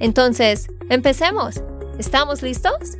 Entonces, 0.00 0.68
empecemos. 0.90 1.62
¿Estamos 1.98 2.42
listos? 2.42 2.98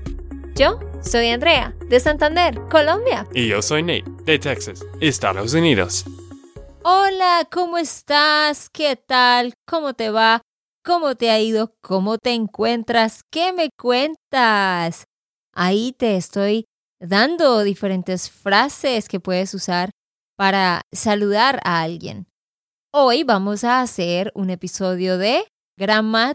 Yo 0.54 0.78
soy 1.02 1.28
Andrea, 1.28 1.74
de 1.88 1.98
Santander, 1.98 2.60
Colombia. 2.70 3.26
Y 3.34 3.48
yo 3.48 3.60
soy 3.60 3.82
Nate, 3.82 4.04
de 4.24 4.38
Texas, 4.38 4.84
Estados 5.00 5.52
Unidos. 5.54 6.04
Hola, 6.84 7.48
¿cómo 7.50 7.78
estás? 7.78 8.68
¿Qué 8.70 8.96
tal? 8.96 9.54
¿Cómo 9.66 9.94
te 9.94 10.10
va? 10.10 10.42
¿Cómo 10.84 11.16
te 11.16 11.30
ha 11.30 11.40
ido? 11.40 11.74
¿Cómo 11.82 12.18
te 12.18 12.34
encuentras? 12.34 13.22
¿Qué 13.30 13.52
me 13.52 13.70
cuentas? 13.76 15.04
Ahí 15.52 15.92
te 15.98 16.16
estoy 16.16 16.66
dando 17.00 17.62
diferentes 17.64 18.30
frases 18.30 19.08
que 19.08 19.18
puedes 19.18 19.54
usar 19.54 19.90
para 20.36 20.82
saludar 20.92 21.60
a 21.64 21.82
alguien. 21.82 22.26
Hoy 22.92 23.24
vamos 23.24 23.64
a 23.64 23.80
hacer 23.80 24.30
un 24.34 24.50
episodio 24.50 25.18
de 25.18 25.44
gramática 25.76 26.33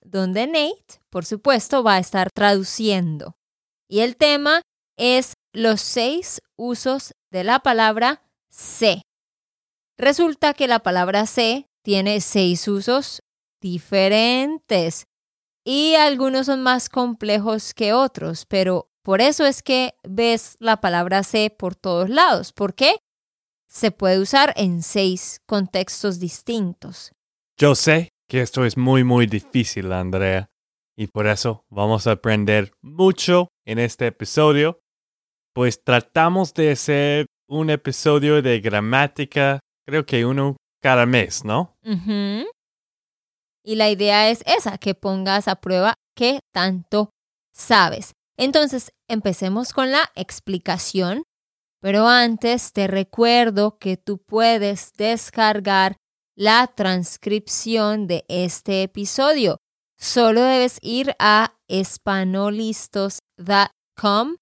donde 0.00 0.46
Nate, 0.46 1.00
por 1.10 1.24
supuesto, 1.24 1.82
va 1.82 1.94
a 1.94 1.98
estar 1.98 2.30
traduciendo. 2.30 3.36
Y 3.88 4.00
el 4.00 4.16
tema 4.16 4.62
es 4.96 5.34
los 5.52 5.80
seis 5.80 6.40
usos 6.56 7.12
de 7.30 7.44
la 7.44 7.60
palabra 7.60 8.22
sé. 8.50 9.02
Resulta 9.98 10.54
que 10.54 10.66
la 10.66 10.80
palabra 10.80 11.26
sé 11.26 11.66
tiene 11.82 12.20
seis 12.20 12.66
usos 12.68 13.20
diferentes 13.60 15.04
y 15.64 15.94
algunos 15.94 16.46
son 16.46 16.62
más 16.62 16.88
complejos 16.88 17.74
que 17.74 17.92
otros, 17.92 18.46
pero 18.46 18.88
por 19.02 19.20
eso 19.20 19.44
es 19.46 19.62
que 19.62 19.94
ves 20.02 20.56
la 20.58 20.80
palabra 20.80 21.22
sé 21.22 21.50
por 21.50 21.74
todos 21.74 22.08
lados. 22.08 22.52
¿Por 22.52 22.74
qué? 22.74 22.96
Se 23.68 23.90
puede 23.90 24.18
usar 24.18 24.52
en 24.56 24.82
seis 24.82 25.40
contextos 25.46 26.18
distintos. 26.18 27.12
Yo 27.56 27.74
sé 27.74 28.11
que 28.32 28.40
esto 28.40 28.64
es 28.64 28.78
muy, 28.78 29.04
muy 29.04 29.26
difícil, 29.26 29.92
Andrea, 29.92 30.48
y 30.96 31.08
por 31.08 31.26
eso 31.26 31.66
vamos 31.68 32.06
a 32.06 32.12
aprender 32.12 32.72
mucho 32.80 33.48
en 33.66 33.78
este 33.78 34.06
episodio, 34.06 34.80
pues 35.54 35.84
tratamos 35.84 36.54
de 36.54 36.70
hacer 36.70 37.26
un 37.46 37.68
episodio 37.68 38.40
de 38.40 38.58
gramática, 38.60 39.60
creo 39.86 40.06
que 40.06 40.24
uno 40.24 40.56
cada 40.80 41.04
mes, 41.04 41.44
¿no? 41.44 41.76
Y 43.62 43.74
la 43.74 43.90
idea 43.90 44.30
es 44.30 44.42
esa, 44.46 44.78
que 44.78 44.94
pongas 44.94 45.46
a 45.46 45.56
prueba 45.56 45.92
qué 46.16 46.40
tanto 46.54 47.10
sabes. 47.52 48.12
Entonces, 48.38 48.92
empecemos 49.10 49.74
con 49.74 49.90
la 49.92 50.10
explicación, 50.14 51.24
pero 51.82 52.08
antes 52.08 52.72
te 52.72 52.86
recuerdo 52.86 53.76
que 53.76 53.98
tú 53.98 54.22
puedes 54.26 54.94
descargar 54.94 55.96
la 56.34 56.66
transcripción 56.68 58.06
de 58.06 58.24
este 58.28 58.82
episodio. 58.82 59.58
Solo 59.98 60.42
debes 60.42 60.78
ir 60.82 61.14
a 61.18 61.54
espanolistos.com. 61.68 64.36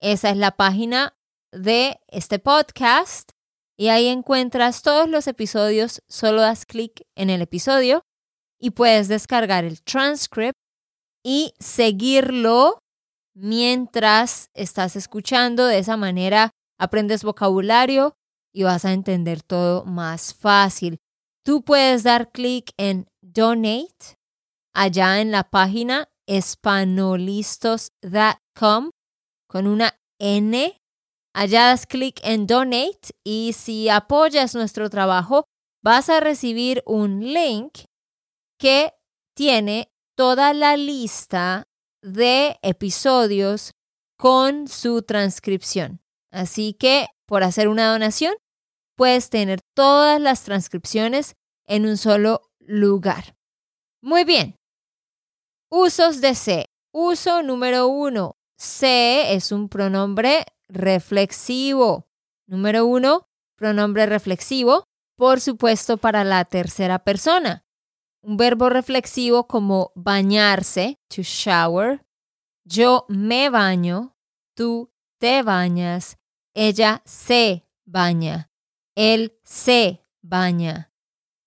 Esa 0.00 0.30
es 0.30 0.36
la 0.36 0.52
página 0.52 1.16
de 1.52 1.98
este 2.08 2.38
podcast 2.38 3.30
y 3.78 3.88
ahí 3.88 4.06
encuentras 4.08 4.82
todos 4.82 5.08
los 5.08 5.26
episodios. 5.26 6.02
Solo 6.08 6.42
das 6.42 6.66
clic 6.66 7.02
en 7.16 7.30
el 7.30 7.40
episodio 7.42 8.02
y 8.60 8.70
puedes 8.70 9.08
descargar 9.08 9.64
el 9.64 9.82
transcript 9.82 10.54
y 11.24 11.54
seguirlo 11.58 12.78
mientras 13.34 14.50
estás 14.54 14.96
escuchando. 14.96 15.66
De 15.66 15.78
esa 15.78 15.96
manera 15.96 16.50
aprendes 16.78 17.24
vocabulario 17.24 18.14
y 18.52 18.64
vas 18.64 18.84
a 18.84 18.92
entender 18.92 19.42
todo 19.42 19.84
más 19.84 20.34
fácil. 20.34 20.98
Tú 21.44 21.62
puedes 21.62 22.04
dar 22.04 22.30
clic 22.30 22.70
en 22.76 23.08
Donate 23.20 24.16
allá 24.72 25.20
en 25.20 25.32
la 25.32 25.50
página 25.50 26.08
espanolistos.com 26.26 28.90
con 29.48 29.66
una 29.66 29.98
N. 30.20 30.78
Allá 31.34 31.68
das 31.68 31.86
clic 31.86 32.20
en 32.22 32.46
Donate 32.46 33.16
y 33.24 33.54
si 33.54 33.88
apoyas 33.88 34.54
nuestro 34.54 34.88
trabajo 34.88 35.46
vas 35.82 36.08
a 36.08 36.20
recibir 36.20 36.84
un 36.86 37.32
link 37.32 37.86
que 38.58 38.92
tiene 39.34 39.90
toda 40.16 40.54
la 40.54 40.76
lista 40.76 41.66
de 42.02 42.56
episodios 42.62 43.72
con 44.16 44.68
su 44.68 45.02
transcripción. 45.02 46.00
Así 46.30 46.74
que 46.74 47.08
por 47.26 47.42
hacer 47.42 47.66
una 47.66 47.90
donación, 47.90 48.36
puedes 49.02 49.30
tener 49.30 49.58
todas 49.74 50.20
las 50.20 50.44
transcripciones 50.44 51.34
en 51.66 51.86
un 51.86 51.96
solo 51.96 52.52
lugar. 52.60 53.34
Muy 54.00 54.22
bien. 54.22 54.54
Usos 55.68 56.20
de 56.20 56.36
se. 56.36 56.66
Uso 56.92 57.42
número 57.42 57.88
uno. 57.88 58.36
Se 58.56 59.34
es 59.34 59.50
un 59.50 59.68
pronombre 59.68 60.44
reflexivo. 60.68 62.06
Número 62.46 62.86
uno, 62.86 63.26
pronombre 63.56 64.06
reflexivo, 64.06 64.84
por 65.16 65.40
supuesto 65.40 65.96
para 65.96 66.22
la 66.22 66.44
tercera 66.44 67.00
persona 67.00 67.64
un 68.22 68.36
verbo 68.36 68.68
reflexivo 68.68 69.48
como 69.48 69.90
bañarse, 69.96 71.00
to 71.08 71.22
shower. 71.22 72.04
Yo 72.64 73.04
me 73.08 73.50
baño, 73.50 74.16
tú 74.54 74.92
te 75.18 75.42
bañas, 75.42 76.18
ella 76.54 77.02
se 77.04 77.66
baña, 77.84 78.51
él 78.96 79.38
se 79.44 80.04
baña, 80.22 80.92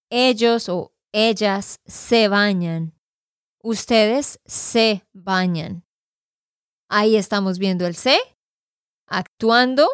ellos 0.10 0.70
o 0.70 0.94
ellas 1.12 1.80
se 1.86 2.28
bañan, 2.28 2.94
ustedes 3.64 4.40
se 4.46 5.08
bañan. 5.14 5.86
Ahí 6.90 7.16
estamos 7.16 7.58
viendo 7.58 7.88
el 7.88 7.96
se 7.96 8.20
actuando 9.08 9.90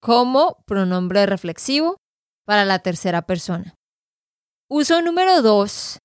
como 0.00 0.62
pronombre 0.66 1.26
reflexivo 1.26 1.96
para 2.44 2.64
la 2.64 2.78
tercera 2.80 3.22
persona. 3.22 3.74
Uso 4.70 5.02
número 5.02 5.42
dos 5.42 5.98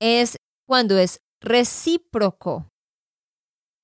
es 0.00 0.36
cuando 0.66 0.98
es 0.98 1.20
recíproco. 1.40 2.68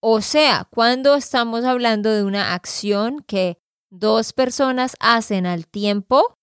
O 0.01 0.21
sea, 0.21 0.69
cuando 0.71 1.15
estamos 1.15 1.65
hablando 1.65 2.11
de 2.11 2.25
una 2.25 2.55
acción 2.55 3.23
que 3.23 3.62
dos 3.93 4.33
personas 4.33 4.97
hacen 5.01 5.45
al 5.45 5.67
tiempo 5.67 6.35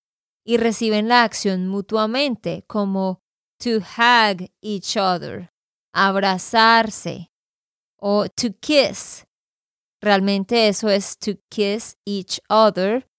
y 0.45 0.57
reciben 0.57 1.07
la 1.07 1.23
acción 1.23 1.67
mutuamente, 1.67 2.63
como 2.67 3.21
to 3.57 3.77
hug 3.79 4.49
each 4.61 4.95
other, 4.95 5.51
abrazarse, 5.93 7.31
o 7.99 8.27
to 8.29 8.53
kiss. 8.61 9.25
Realmente 10.01 10.69
eso 10.69 10.89
es 10.89 11.17
to 11.17 11.33
kiss 11.49 11.97
each 12.05 12.39
other, 12.49 13.09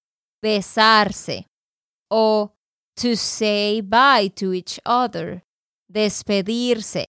besarse, 0.41 1.47
o 2.09 2.55
to 2.94 3.17
say 3.17 3.82
bye 3.82 4.31
to 4.31 4.55
each 4.55 4.81
other, 4.85 5.44
despedirse. 5.88 7.06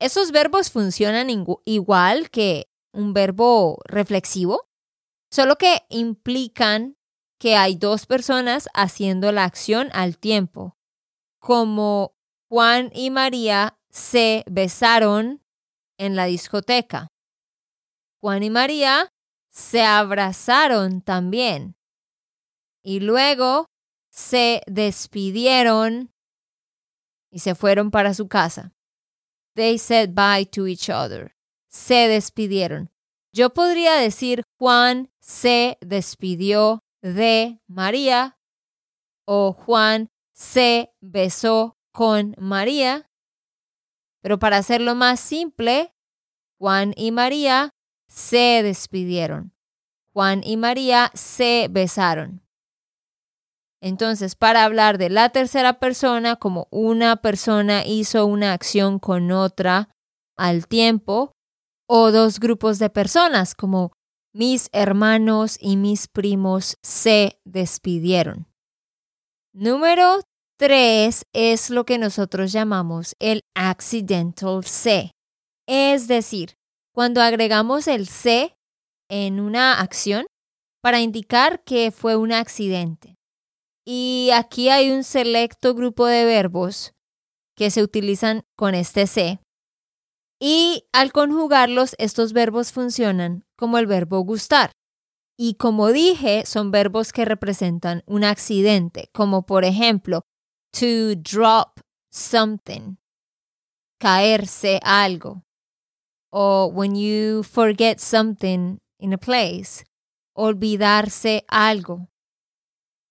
Esos 0.00 0.30
verbos 0.30 0.70
funcionan 0.70 1.28
igual 1.64 2.30
que 2.30 2.68
un 2.94 3.12
verbo 3.12 3.78
reflexivo, 3.86 4.65
solo 5.36 5.58
que 5.58 5.82
implican 5.90 6.96
que 7.38 7.56
hay 7.56 7.74
dos 7.74 8.06
personas 8.06 8.70
haciendo 8.72 9.32
la 9.32 9.44
acción 9.44 9.90
al 9.92 10.16
tiempo, 10.16 10.78
como 11.38 12.16
Juan 12.48 12.90
y 12.94 13.10
María 13.10 13.78
se 13.90 14.44
besaron 14.46 15.44
en 15.98 16.16
la 16.16 16.24
discoteca. 16.24 17.08
Juan 18.22 18.44
y 18.44 18.48
María 18.48 19.10
se 19.50 19.82
abrazaron 19.84 21.02
también. 21.02 21.76
Y 22.82 23.00
luego 23.00 23.66
se 24.10 24.62
despidieron 24.66 26.14
y 27.30 27.40
se 27.40 27.54
fueron 27.54 27.90
para 27.90 28.14
su 28.14 28.26
casa. 28.26 28.72
They 29.54 29.76
said 29.76 30.14
bye 30.14 30.46
to 30.46 30.66
each 30.66 30.88
other. 30.88 31.36
Se 31.68 32.08
despidieron. 32.08 32.90
Yo 33.34 33.52
podría 33.52 33.96
decir 33.96 34.44
Juan 34.58 35.10
se 35.26 35.76
despidió 35.80 36.84
de 37.02 37.60
María 37.66 38.38
o 39.26 39.52
Juan 39.52 40.08
se 40.32 40.94
besó 41.00 41.76
con 41.92 42.36
María 42.38 43.10
Pero 44.22 44.38
para 44.38 44.58
hacerlo 44.58 44.94
más 44.94 45.18
simple, 45.18 45.94
Juan 46.58 46.92
y 46.96 47.10
María 47.10 47.74
se 48.08 48.62
despidieron. 48.62 49.52
Juan 50.12 50.42
y 50.44 50.56
María 50.56 51.10
se 51.14 51.68
besaron. 51.70 52.42
Entonces, 53.80 54.34
para 54.34 54.64
hablar 54.64 54.98
de 54.98 55.10
la 55.10 55.28
tercera 55.30 55.78
persona, 55.78 56.36
como 56.36 56.66
una 56.70 57.16
persona 57.16 57.84
hizo 57.84 58.26
una 58.26 58.52
acción 58.52 58.98
con 58.98 59.30
otra 59.30 59.90
al 60.36 60.66
tiempo, 60.66 61.36
o 61.86 62.10
dos 62.10 62.40
grupos 62.40 62.78
de 62.78 62.90
personas, 62.90 63.54
como 63.54 63.92
mis 64.36 64.68
hermanos 64.72 65.56
y 65.58 65.78
mis 65.78 66.08
primos 66.08 66.76
se 66.82 67.40
despidieron. 67.46 68.46
Número 69.54 70.20
tres 70.58 71.24
es 71.32 71.70
lo 71.70 71.86
que 71.86 71.96
nosotros 71.96 72.52
llamamos 72.52 73.16
el 73.18 73.40
accidental 73.54 74.62
se. 74.62 75.12
Es 75.66 76.06
decir, 76.06 76.52
cuando 76.92 77.22
agregamos 77.22 77.88
el 77.88 78.06
se 78.06 78.58
en 79.08 79.40
una 79.40 79.80
acción 79.80 80.26
para 80.82 81.00
indicar 81.00 81.64
que 81.64 81.90
fue 81.90 82.14
un 82.16 82.32
accidente. 82.32 83.16
Y 83.86 84.30
aquí 84.34 84.68
hay 84.68 84.90
un 84.90 85.02
selecto 85.02 85.74
grupo 85.74 86.04
de 86.04 86.26
verbos 86.26 86.92
que 87.56 87.70
se 87.70 87.82
utilizan 87.82 88.42
con 88.54 88.74
este 88.74 89.06
se. 89.06 89.40
Y 90.40 90.84
al 90.92 91.12
conjugarlos, 91.12 91.94
estos 91.98 92.32
verbos 92.32 92.72
funcionan 92.72 93.44
como 93.56 93.78
el 93.78 93.86
verbo 93.86 94.20
gustar. 94.20 94.72
Y 95.38 95.54
como 95.54 95.92
dije, 95.92 96.44
son 96.46 96.70
verbos 96.70 97.12
que 97.12 97.24
representan 97.24 98.02
un 98.06 98.24
accidente, 98.24 99.10
como 99.12 99.44
por 99.44 99.64
ejemplo, 99.64 100.22
to 100.72 101.14
drop 101.16 101.80
something, 102.10 102.96
caerse 103.98 104.80
algo. 104.82 105.42
O 106.30 106.66
when 106.66 106.94
you 106.96 107.42
forget 107.42 107.98
something 107.98 108.78
in 108.98 109.12
a 109.12 109.18
place, 109.18 109.84
olvidarse 110.34 111.44
algo. 111.48 112.08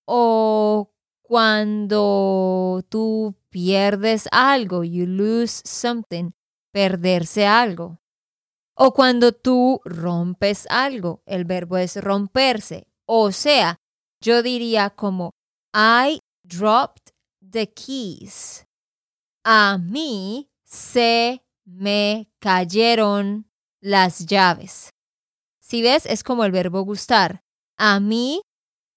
O 0.07 0.91
cuando 1.23 2.83
tú 2.89 3.35
pierdes 3.49 4.27
algo, 4.31 4.83
you 4.83 5.07
lose 5.07 5.61
something, 5.65 6.31
perderse 6.75 7.47
algo. 7.47 8.01
O 8.75 8.93
cuando 8.93 9.31
tú 9.31 9.79
rompes 9.85 10.67
algo, 10.69 11.23
el 11.25 11.45
verbo 11.45 11.77
es 11.77 11.95
romperse. 11.95 12.91
O 13.07 13.31
sea, 13.31 13.77
yo 14.21 14.43
diría 14.43 14.89
como 14.89 15.31
I 15.73 16.19
dropped 16.43 17.13
the 17.39 17.71
keys. 17.71 18.65
A 19.45 19.77
mí 19.77 20.49
se 20.65 21.45
me 21.63 22.29
cayeron 22.41 23.49
las 23.79 24.25
llaves. 24.25 24.89
Si 25.61 25.81
ves, 25.81 26.05
es 26.05 26.25
como 26.25 26.43
el 26.43 26.51
verbo 26.51 26.81
gustar. 26.81 27.39
A 27.77 28.01
mí 28.01 28.41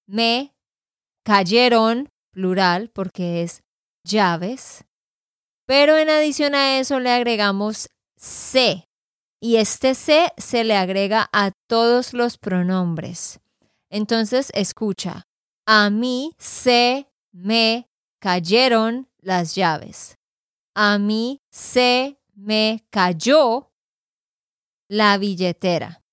me 0.05 0.53
cayeron, 1.23 2.09
plural, 2.33 2.89
porque 2.89 3.41
es 3.43 3.61
llaves. 4.03 4.83
Pero 5.69 5.99
en 5.99 6.09
adición 6.09 6.55
a 6.55 6.79
eso 6.79 6.99
le 6.99 7.11
agregamos 7.11 7.91
se, 8.17 8.89
y 9.39 9.57
este 9.57 9.93
se 9.93 10.33
se 10.35 10.63
le 10.63 10.75
agrega 10.75 11.29
a 11.31 11.51
todos 11.67 12.15
los 12.15 12.39
pronombres. 12.39 13.39
Entonces, 13.91 14.49
escucha, 14.55 15.27
a 15.67 15.91
mí 15.91 16.33
se 16.39 17.07
me 17.31 17.87
cayeron 18.17 19.11
las 19.19 19.53
llaves. 19.53 20.17
A 20.73 20.97
mí 20.97 21.39
se 21.51 22.19
me 22.33 22.83
cayó 22.89 23.71
la 24.87 25.19
billetera. 25.19 26.03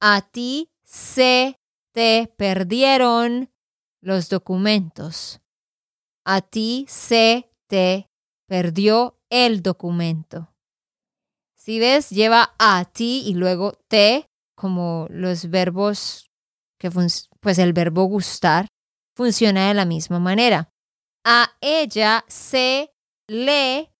A 0.00 0.22
ti 0.22 0.70
se 0.84 1.60
te 1.92 2.32
perdieron 2.38 3.52
los 4.00 4.30
documentos. 4.30 5.42
A 6.24 6.40
ti 6.40 6.86
se 6.88 7.50
te 7.66 8.08
perdió 8.54 9.18
el 9.30 9.62
documento. 9.62 10.54
Si 11.58 11.80
ves, 11.80 12.10
lleva 12.10 12.54
a 12.60 12.84
ti 12.84 13.24
y 13.26 13.34
luego 13.34 13.72
te 13.88 14.28
como 14.54 15.08
los 15.10 15.50
verbos 15.50 16.30
que 16.78 16.88
pues 17.40 17.58
el 17.58 17.72
verbo 17.72 18.04
gustar 18.04 18.68
funciona 19.16 19.66
de 19.66 19.74
la 19.74 19.84
misma 19.84 20.20
manera. 20.20 20.70
A 21.26 21.50
ella 21.60 22.24
se 22.28 22.92
le 23.26 23.90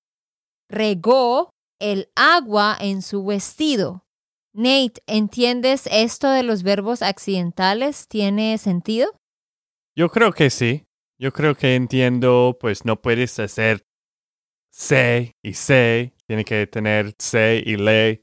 regó 0.70 1.50
el 1.80 2.08
agua 2.14 2.76
en 2.78 3.02
su 3.02 3.24
vestido. 3.24 4.04
Nate, 4.52 5.02
¿entiendes 5.08 5.88
esto 5.90 6.30
de 6.30 6.44
los 6.44 6.62
verbos 6.62 7.02
accidentales? 7.02 8.06
¿Tiene 8.06 8.56
sentido? 8.58 9.10
Yo 9.96 10.10
creo 10.10 10.32
que 10.32 10.48
sí. 10.48 10.84
Yo 11.18 11.32
creo 11.32 11.56
que 11.56 11.74
entiendo, 11.74 12.56
pues 12.60 12.84
no 12.84 13.02
puedes 13.02 13.40
hacer 13.40 13.84
se 14.74 15.36
y 15.40 15.54
se 15.54 16.12
tiene 16.26 16.44
que 16.44 16.66
tener 16.66 17.14
se 17.18 17.62
y 17.64 17.76
le. 17.76 18.22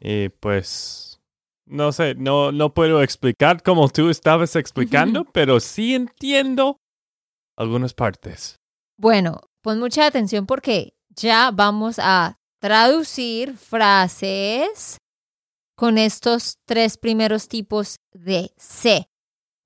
Y 0.00 0.30
pues, 0.30 1.20
no 1.66 1.92
sé, 1.92 2.14
no, 2.14 2.50
no 2.52 2.72
puedo 2.72 3.02
explicar 3.02 3.62
como 3.62 3.88
tú 3.90 4.08
estabas 4.08 4.56
explicando, 4.56 5.24
pero 5.26 5.60
sí 5.60 5.94
entiendo 5.94 6.78
algunas 7.56 7.92
partes. 7.92 8.56
Bueno, 8.96 9.42
pon 9.62 9.78
mucha 9.78 10.06
atención 10.06 10.46
porque 10.46 10.94
ya 11.10 11.50
vamos 11.52 11.98
a 11.98 12.38
traducir 12.60 13.56
frases 13.56 14.96
con 15.76 15.98
estos 15.98 16.56
tres 16.66 16.96
primeros 16.96 17.46
tipos 17.46 17.96
de 18.12 18.50
se. 18.56 19.06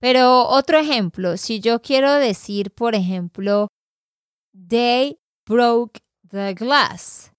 Pero 0.01 0.49
otro 0.49 0.79
ejemplo, 0.79 1.37
si 1.37 1.61
yo 1.61 1.81
quiero 1.81 2.13
decir, 2.15 2.73
por 2.73 2.97
ejemplo, 2.97 3.69
they 4.53 5.22
broke 5.53 6.01
the 6.31 6.55
glass 6.55 7.33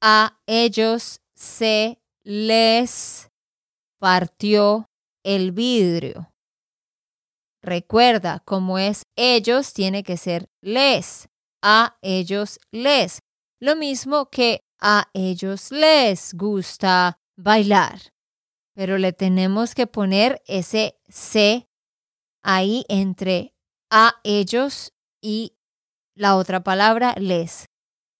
a 0.00 0.40
ellos 0.46 1.20
se 1.34 2.00
les 2.22 3.30
partió 3.98 4.88
el 5.22 5.52
vidrio. 5.52 6.32
Recuerda, 7.62 8.40
como 8.40 8.78
es 8.78 9.02
ellos, 9.16 9.74
tiene 9.74 10.02
que 10.02 10.16
ser 10.16 10.48
les. 10.62 11.28
A 11.62 11.98
ellos 12.00 12.58
les. 12.70 13.20
Lo 13.60 13.76
mismo 13.76 14.30
que 14.30 14.64
a 14.80 15.10
ellos 15.12 15.70
les 15.70 16.32
gusta 16.32 17.18
bailar. 17.36 18.00
Pero 18.74 18.96
le 18.96 19.12
tenemos 19.12 19.74
que 19.74 19.86
poner 19.86 20.42
ese 20.46 20.98
se 21.08 21.68
ahí 22.42 22.86
entre 22.88 23.54
a 23.90 24.14
ellos 24.24 24.94
y 25.20 25.52
la 26.20 26.36
otra 26.36 26.62
palabra 26.62 27.14
les. 27.16 27.64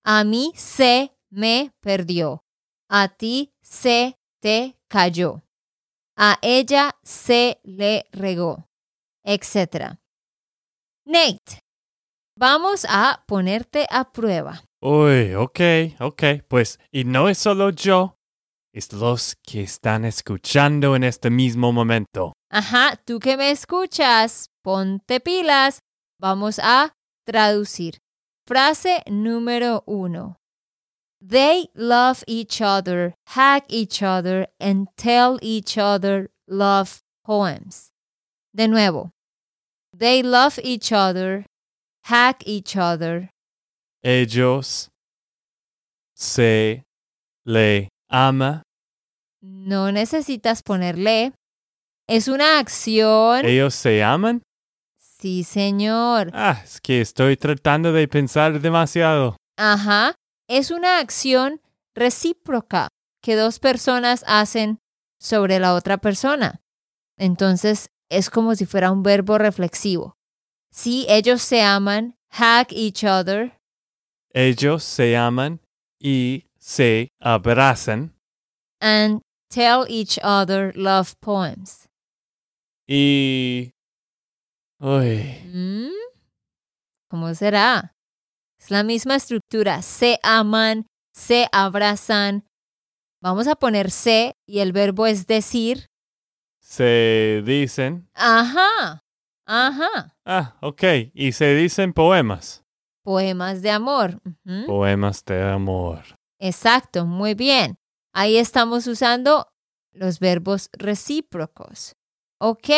A 0.04 0.24
mí 0.24 0.52
se 0.56 1.14
me 1.28 1.70
perdió. 1.80 2.42
A 2.88 3.08
ti 3.08 3.52
se 3.60 4.16
te 4.40 4.78
cayó. 4.88 5.42
A 6.16 6.38
ella 6.40 6.96
se 7.02 7.60
le 7.62 8.06
regó, 8.10 8.66
etc. 9.22 9.98
Nate, 11.04 11.60
vamos 12.36 12.86
a 12.88 13.22
ponerte 13.26 13.86
a 13.90 14.10
prueba. 14.10 14.62
Uy, 14.80 15.34
ok, 15.34 15.60
ok. 16.00 16.22
Pues, 16.48 16.78
y 16.90 17.04
no 17.04 17.28
es 17.28 17.36
solo 17.36 17.68
yo, 17.68 18.16
es 18.72 18.92
los 18.94 19.36
que 19.42 19.62
están 19.62 20.06
escuchando 20.06 20.96
en 20.96 21.04
este 21.04 21.28
mismo 21.28 21.70
momento. 21.70 22.32
Ajá, 22.50 22.96
tú 23.04 23.18
que 23.18 23.36
me 23.36 23.50
escuchas, 23.50 24.48
ponte 24.62 25.20
pilas. 25.20 25.80
Vamos 26.18 26.58
a 26.58 26.94
traducir. 27.30 27.98
Frase 28.46 29.02
número 29.08 29.82
uno. 29.86 30.36
They 31.22 31.68
love 31.74 32.24
each 32.26 32.60
other, 32.60 33.14
hug 33.28 33.62
each 33.68 34.02
other, 34.02 34.48
and 34.58 34.88
tell 34.96 35.38
each 35.42 35.78
other 35.78 36.30
love 36.48 37.00
poems. 37.24 37.90
De 38.54 38.66
nuevo. 38.66 39.10
They 39.96 40.22
love 40.22 40.58
each 40.64 40.92
other, 40.92 41.44
hug 42.06 42.36
each 42.46 42.76
other. 42.76 43.30
Ellos 44.02 44.88
se 46.16 46.82
le 47.44 47.88
ama. 48.10 48.62
No 49.42 49.90
necesitas 49.90 50.62
ponerle. 50.62 51.32
Es 52.08 52.28
una 52.28 52.58
acción. 52.58 53.44
¿Ellos 53.44 53.74
se 53.74 54.02
aman? 54.02 54.42
Sí, 55.20 55.44
señor. 55.44 56.30
Ah, 56.32 56.60
es 56.64 56.80
que 56.80 57.00
estoy 57.00 57.36
tratando 57.36 57.92
de 57.92 58.08
pensar 58.08 58.60
demasiado. 58.60 59.36
Ajá 59.58 60.14
es 60.50 60.72
una 60.72 60.98
acción 60.98 61.60
recíproca 61.94 62.88
que 63.22 63.36
dos 63.36 63.60
personas 63.60 64.24
hacen 64.26 64.80
sobre 65.20 65.60
la 65.60 65.74
otra 65.74 65.98
persona. 65.98 66.60
Entonces 67.16 67.90
es 68.10 68.30
como 68.30 68.56
si 68.56 68.66
fuera 68.66 68.90
un 68.90 69.04
verbo 69.04 69.38
reflexivo. 69.38 70.16
Si 70.72 71.06
ellos 71.08 71.40
se 71.40 71.62
aman, 71.62 72.16
hug 72.36 72.66
each 72.70 73.04
other. 73.04 73.60
Ellos 74.34 74.82
se 74.82 75.16
aman 75.16 75.60
y 76.00 76.46
se 76.58 77.10
abrazan 77.20 78.12
and 78.80 79.20
tell 79.50 79.84
each 79.88 80.18
other 80.24 80.72
love 80.76 81.14
poems. 81.20 81.88
y... 82.88 83.70
Uy, 84.82 85.42
¿Mm? 85.44 85.92
¿Cómo 87.10 87.34
será? 87.34 87.94
Es 88.58 88.70
la 88.70 88.82
misma 88.82 89.16
estructura. 89.16 89.82
Se 89.82 90.18
aman, 90.22 90.86
se 91.12 91.48
abrazan. 91.52 92.46
Vamos 93.20 93.46
a 93.46 93.56
poner 93.56 93.90
se 93.90 94.32
y 94.48 94.60
el 94.60 94.72
verbo 94.72 95.06
es 95.06 95.26
decir. 95.26 95.86
se 96.60 97.42
dicen... 97.44 98.08
Ajá, 98.14 99.02
ajá. 99.46 100.16
Ah, 100.24 100.56
ok. 100.62 100.82
Y 101.12 101.32
se 101.32 101.54
dicen 101.54 101.92
poemas. 101.92 102.64
Poemas 103.04 103.60
de 103.60 103.70
amor. 103.72 104.22
Poemas 104.66 105.22
de 105.26 105.42
amor. 105.42 106.04
Exacto, 106.38 107.04
muy 107.04 107.34
bien. 107.34 107.76
Ahí 108.14 108.38
estamos 108.38 108.86
usando 108.86 109.46
los 109.92 110.20
verbos 110.20 110.70
recíprocos. 110.72 111.96
Ok. 112.38 112.70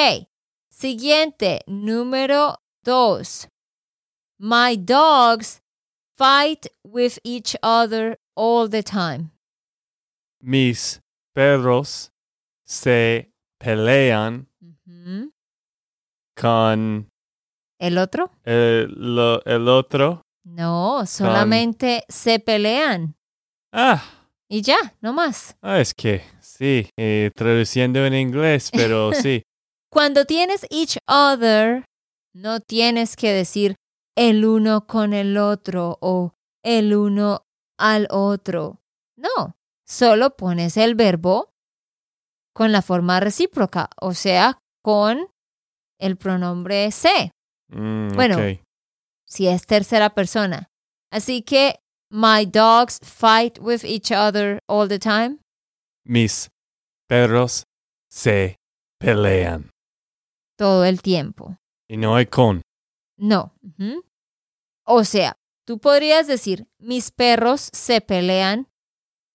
Siguiente, 0.77 1.61
número 1.67 2.57
dos. 2.83 3.47
My 4.39 4.75
dogs 4.75 5.61
fight 6.17 6.67
with 6.83 7.19
each 7.25 7.55
other 7.63 8.19
all 8.35 8.69
the 8.71 8.83
time. 8.83 9.31
Mis 10.43 11.01
perros 11.35 12.11
se 12.67 13.31
pelean 13.61 14.49
con 16.35 17.09
¿El 17.79 17.99
otro? 17.99 18.31
el, 18.45 18.89
lo- 19.15 19.45
el 19.45 19.69
otro. 19.69 20.23
No, 20.45 21.05
solamente 21.07 22.05
se 22.09 22.41
pelean. 22.41 23.15
Ah, 23.73 24.03
Y 24.49 24.63
ya, 24.63 24.79
no 25.03 25.13
más. 25.13 25.55
ah, 25.63 25.79
es 25.81 25.93
que 25.95 26.23
sí, 26.41 26.89
eh, 26.99 27.31
traduciendo 27.35 28.05
en 28.07 28.15
inglés, 28.15 28.71
pero 28.73 29.13
sí. 29.15 29.43
Cuando 29.93 30.25
tienes 30.25 30.67
each 30.71 30.97
other, 31.07 31.85
no 32.35 32.61
tienes 32.61 33.15
que 33.15 33.31
decir 33.33 33.77
el 34.17 34.45
uno 34.47 34.87
con 34.87 35.13
el 35.13 35.37
otro 35.37 35.99
o 36.01 36.33
el 36.65 36.95
uno 36.97 37.45
al 37.79 38.07
otro. 38.11 38.81
No, 39.17 39.55
solo 39.87 40.35
pones 40.37 40.79
el 40.79 40.95
verbo 40.95 41.51
con 42.55 42.73
la 42.73 42.81
forma 42.81 43.21
recíproca, 43.21 43.91
o 44.01 44.15
sea, 44.15 44.59
con 44.83 45.29
el 46.01 46.17
pronombre 46.17 46.91
se, 46.91 47.31
Mm, 47.69 48.13
Bueno. 48.15 48.37
si 49.27 49.47
es 49.47 49.67
tercera 49.67 50.11
persona. 50.11 50.69
Así 51.11 51.43
que, 51.43 51.77
my 52.11 52.45
dogs 52.47 52.99
fight 53.03 53.59
with 53.59 53.85
each 53.85 54.11
other 54.11 54.59
all 54.67 54.89
the 54.89 54.99
time. 54.99 55.39
Mis 56.05 56.49
perros 57.09 57.65
se 58.11 58.57
pelean. 58.99 59.72
Todo 60.57 60.85
el 60.85 61.03
tiempo. 61.03 61.59
Y 61.89 61.97
no 61.97 62.15
hay 62.17 62.27
con. 62.27 62.63
No. 63.17 63.55
O 64.85 65.05
sea, 65.05 65.37
tú 65.65 65.79
podrías 65.79 66.27
decir, 66.27 66.69
mis 66.79 67.11
perros 67.11 67.69
se 67.73 68.01
pelean, 68.01 68.69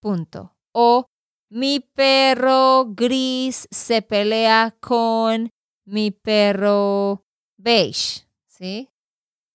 punto. 0.02 0.56
O 0.74 1.08
mi 1.50 1.80
perro 1.80 2.88
gris 2.90 3.68
se 3.72 4.02
pelea 4.02 4.76
con 4.80 5.50
mi 5.86 6.12
perro 6.12 7.26
beige, 7.58 8.28
¿sí? 8.48 8.90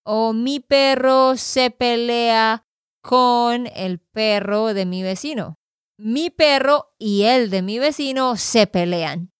O 0.04 0.32
mi 0.32 0.60
perro 0.60 1.36
se 1.36 1.70
pelea 1.70 2.64
con 3.02 3.66
el 3.66 3.98
perro 3.98 4.74
de 4.74 4.86
mi 4.86 5.02
vecino. 5.02 5.56
Mi 5.98 6.30
perro 6.30 6.94
y 6.98 7.24
el 7.24 7.50
de 7.50 7.62
mi 7.62 7.78
vecino 7.78 8.36
se 8.36 8.66
pelean. 8.66 9.30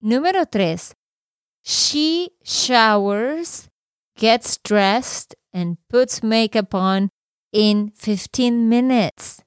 Número 0.00 0.46
tres. 0.46 0.96
She 1.62 2.30
showers 2.42 3.68
gets 4.16 4.58
dressed 4.58 5.34
and 5.52 5.76
puts 5.88 6.22
makeup 6.22 6.74
on 6.74 7.10
in 7.52 7.90
15 7.90 8.68
minutes. 8.68 9.42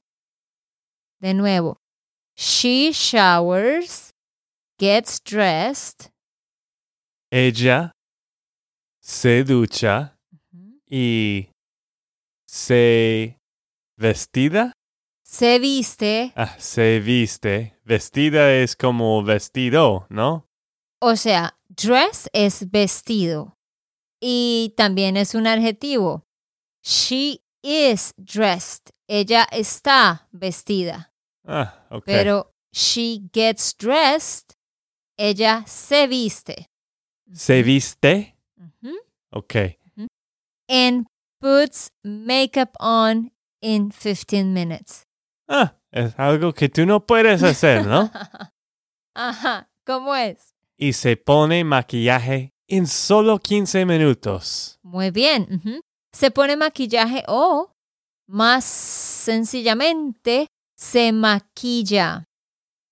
De 1.22 1.34
nuevo, 1.34 1.78
she 2.36 2.92
showers, 2.92 4.12
gets 4.78 5.20
dressed. 5.20 6.10
Ella 7.32 7.92
se 9.02 9.44
ducha 9.44 10.18
y 10.90 11.48
se 12.46 13.38
vestida. 13.98 14.74
Se 15.26 15.58
viste, 15.60 16.32
Ah, 16.36 16.56
se 16.60 17.00
viste. 17.00 17.74
Vestida 17.86 18.54
es 18.54 18.76
como 18.76 19.24
vestido, 19.24 20.06
¿no? 20.10 20.46
o 21.02 21.16
sea, 21.18 21.54
dress 21.76 22.30
es 22.34 22.70
vestido 22.70 23.58
y 24.22 24.74
también 24.78 25.18
es 25.18 25.36
un 25.36 25.48
adjetivo. 25.48 26.26
She 26.84 27.42
is 27.62 28.14
dressed. 28.18 28.92
Ella 29.08 29.48
está 29.52 30.28
vestida. 30.32 31.14
Ah, 31.46 31.86
ok. 31.90 32.04
Pero 32.06 32.54
she 32.72 33.22
gets 33.34 33.76
dressed. 33.78 34.56
Ella 35.18 35.64
se 35.68 36.08
viste. 36.08 36.70
¿Se 37.32 37.64
viste? 37.64 38.36
Ujú. 38.58 38.98
Ok. 39.32 39.78
and 40.70 41.06
puts 41.42 41.92
makeup 42.04 42.76
on 42.80 43.32
in 43.62 43.92
15 43.92 44.54
minutes. 44.54 45.06
Ah, 45.48 45.76
es 45.92 46.14
algo 46.18 46.54
que 46.54 46.70
tú 46.70 46.86
no 46.86 47.06
puedes 47.06 47.44
hacer, 47.44 47.86
¿no? 47.86 48.10
Ajá, 49.16 49.70
¿cómo 49.86 50.16
es? 50.16 50.53
Y 50.84 50.92
se 50.94 51.16
pone 51.16 51.64
maquillaje 51.64 52.52
en 52.68 52.88
solo 52.88 53.40
15 53.40 53.86
minutos. 53.86 54.80
Muy 54.84 55.12
bien. 55.12 55.48
ujú. 55.50 55.80
Se 56.12 56.30
pone 56.30 56.58
maquillaje 56.58 57.24
o, 57.28 57.72
más 58.28 58.66
sencillamente, 58.66 60.48
se 60.78 61.12
maquilla. 61.14 62.26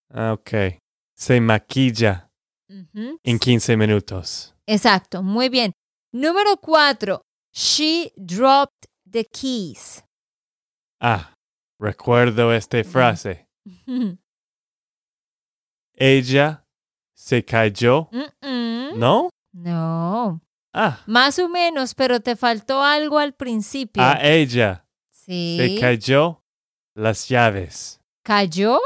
Ah, 0.09 0.33
ok. 0.33 0.79
Se 1.15 1.39
maquilla 1.41 2.29
Ujú. 2.69 3.17
en 3.23 3.37
15 3.39 3.75
minutos. 3.75 4.55
Exacto, 4.65 5.21
muy 5.21 5.49
bien. 5.49 5.73
Número 6.13 6.55
cuatro. 6.57 7.21
She 7.53 8.11
dropped 8.15 8.85
the 9.09 9.25
keys. 9.25 10.03
Ah, 11.01 11.33
recuerdo 11.79 12.53
esta 12.53 12.81
frase. 12.85 13.45
Ella 15.93 16.63
se 17.21 17.45
cayó. 17.45 18.09
¿No? 18.41 19.29
No, 19.53 20.41
Ah, 20.73 21.01
más 21.05 21.37
o 21.39 21.49
menos, 21.49 21.93
pero 21.93 22.19
te 22.21 22.35
faltó 22.35 22.81
algo 22.81 23.19
al 23.19 23.33
principio. 23.33 24.01
a 24.01 24.21
ella 24.23 24.85
sí. 25.11 25.57
se 25.59 25.79
cayó 25.79 26.41
las 26.95 27.27
llaves. 27.27 27.99
¿Cayó? 28.23 28.79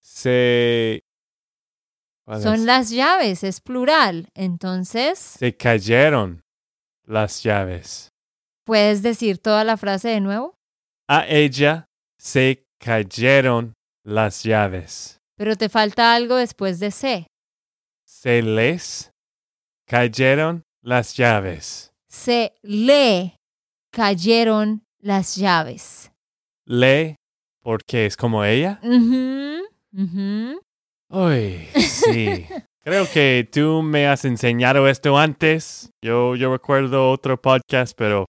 Se... 0.00 1.02
¿cuál 2.24 2.40
Son 2.42 2.54
es? 2.54 2.60
las 2.60 2.90
llaves, 2.90 3.42
es 3.44 3.60
plural. 3.60 4.28
Entonces, 4.34 5.18
Se 5.18 5.56
cayeron 5.56 6.42
las 7.04 7.42
llaves. 7.42 8.08
¿puedes 8.64 9.02
decir 9.02 9.38
toda 9.38 9.62
la 9.64 9.76
frase 9.76 10.08
de 10.08 10.20
nuevo? 10.20 10.54
A 11.08 11.26
ella 11.26 11.86
se 12.18 12.64
cayeron 12.78 13.74
las 14.04 14.42
llaves. 14.44 15.15
Pero 15.36 15.54
te 15.56 15.68
falta 15.68 16.14
algo 16.14 16.36
después 16.36 16.78
de 16.80 16.90
se. 16.90 17.26
Se 18.06 18.40
les 18.42 19.10
cayeron 19.86 20.62
las 20.82 21.14
llaves. 21.16 21.92
Se 22.08 22.54
le 22.62 23.36
cayeron 23.92 24.82
las 24.98 25.36
llaves. 25.36 26.10
Le, 26.64 27.16
porque 27.62 28.06
es 28.06 28.16
como 28.16 28.44
ella. 28.44 28.80
Ujú, 28.82 29.62
ujú. 29.92 30.60
Uy, 31.10 31.68
sí. 31.80 32.46
Creo 32.82 33.06
que 33.12 33.48
tú 33.52 33.82
me 33.82 34.06
has 34.06 34.24
enseñado 34.24 34.88
esto 34.88 35.18
antes. 35.18 35.90
Yo, 36.02 36.36
yo 36.36 36.52
recuerdo 36.52 37.10
otro 37.10 37.40
podcast, 37.40 37.94
pero 37.96 38.26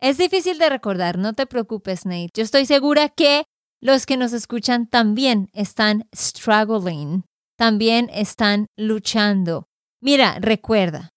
Es 0.00 0.16
difícil 0.18 0.58
de 0.58 0.70
recordar, 0.70 1.18
no 1.18 1.34
te 1.34 1.46
preocupes, 1.46 2.06
Nate. 2.06 2.30
Yo 2.34 2.42
estoy 2.42 2.64
segura 2.66 3.08
que 3.10 3.44
los 3.80 4.06
que 4.06 4.16
nos 4.16 4.32
escuchan 4.32 4.86
también 4.88 5.50
están 5.52 6.08
struggling, 6.14 7.24
también 7.56 8.10
están 8.12 8.66
luchando. 8.76 9.66
Mira, 10.00 10.38
recuerda, 10.40 11.10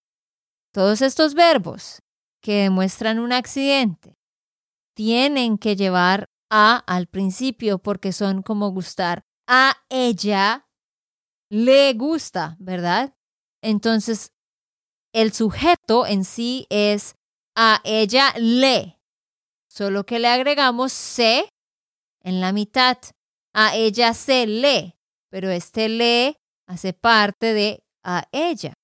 todos 0.72 1.02
estos 1.02 1.34
verbos 1.34 2.00
que 2.40 2.62
demuestran 2.62 3.18
un 3.18 3.32
accidente 3.32 4.16
tienen 4.94 5.58
que 5.58 5.76
llevar 5.76 6.26
a 6.50 6.76
al 6.86 7.06
principio 7.06 7.78
porque 7.78 8.12
son 8.12 8.42
como 8.42 8.70
gustar. 8.70 9.22
A 9.48 9.76
ella 9.88 10.66
le 11.50 11.92
gusta, 11.94 12.56
¿verdad? 12.58 13.14
Entonces, 13.62 14.32
el 15.12 15.32
sujeto 15.32 16.06
en 16.06 16.24
sí 16.24 16.66
es 16.70 17.14
a 17.56 17.80
ella 17.84 18.32
le. 18.38 18.98
Solo 19.68 20.04
que 20.04 20.18
le 20.18 20.28
agregamos 20.28 20.92
se 20.92 21.48
en 22.22 22.40
la 22.40 22.52
mitad. 22.52 22.98
A 23.54 23.76
ella 23.76 24.14
se 24.14 24.46
lee, 24.46 24.94
pero 25.30 25.50
este 25.50 25.88
lee 25.88 26.36
hace 26.66 26.92
parte 26.92 27.52
de 27.52 27.82
a 28.04 28.28
ella. 28.32 28.74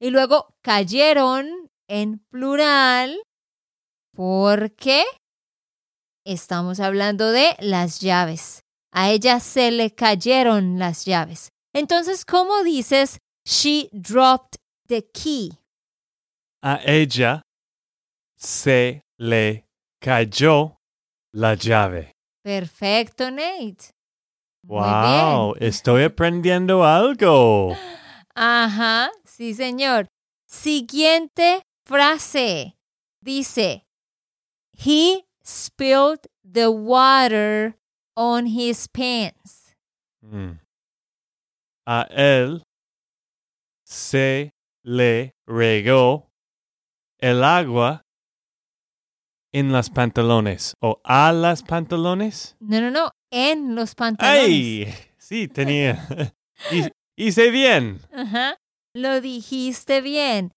Y 0.00 0.10
luego 0.10 0.54
cayeron 0.62 1.70
en 1.88 2.20
plural 2.30 3.20
porque 4.14 5.04
estamos 6.24 6.80
hablando 6.80 7.30
de 7.30 7.56
las 7.60 8.00
llaves. 8.00 8.62
A 8.92 9.10
ella 9.10 9.40
se 9.40 9.70
le 9.70 9.94
cayeron 9.94 10.78
las 10.78 11.04
llaves. 11.04 11.50
Entonces, 11.74 12.24
¿cómo 12.24 12.62
dices 12.62 13.18
she 13.44 13.88
dropped 13.92 14.58
the 14.86 15.08
key? 15.12 15.50
A 16.62 16.80
ella 16.84 17.42
se 18.36 19.02
le 19.18 19.66
cayó 20.00 20.76
la 21.32 21.54
llave. 21.54 22.11
Perfecto, 22.42 23.30
Nate. 23.30 23.92
Muy 24.64 24.78
Wow, 24.78 25.54
bien. 25.54 25.68
estoy 25.68 26.04
aprendiendo 26.04 26.84
algo. 26.84 27.76
Ajá, 28.34 29.10
sí, 29.24 29.54
señor. 29.54 30.06
Siguiente 30.48 31.62
frase. 31.86 32.76
Dice, 33.20 33.84
he 34.76 35.24
spilled 35.44 36.26
the 36.44 36.68
water 36.68 37.76
on 38.16 38.46
his 38.46 38.88
pants. 38.88 39.74
Mm. 40.24 40.58
A 41.86 42.06
él 42.10 42.62
se 43.84 44.52
le 44.84 45.34
regó 45.46 46.28
el 47.20 47.42
agua 47.44 48.02
en 49.52 49.72
las 49.72 49.90
pantalones 49.90 50.74
o 50.80 51.00
a 51.04 51.32
las 51.32 51.62
pantalones. 51.62 52.56
No, 52.60 52.80
no, 52.80 52.90
no, 52.90 53.10
en 53.30 53.74
los 53.74 53.94
pantalones. 53.94 54.44
¡Ay! 54.44 54.94
Sí, 55.18 55.48
tenía. 55.48 56.06
Hi- 56.70 56.90
Hice 57.16 57.50
bien. 57.50 58.00
Ajá, 58.12 58.56
lo 58.94 59.20
dijiste 59.20 60.00
bien. 60.00 60.52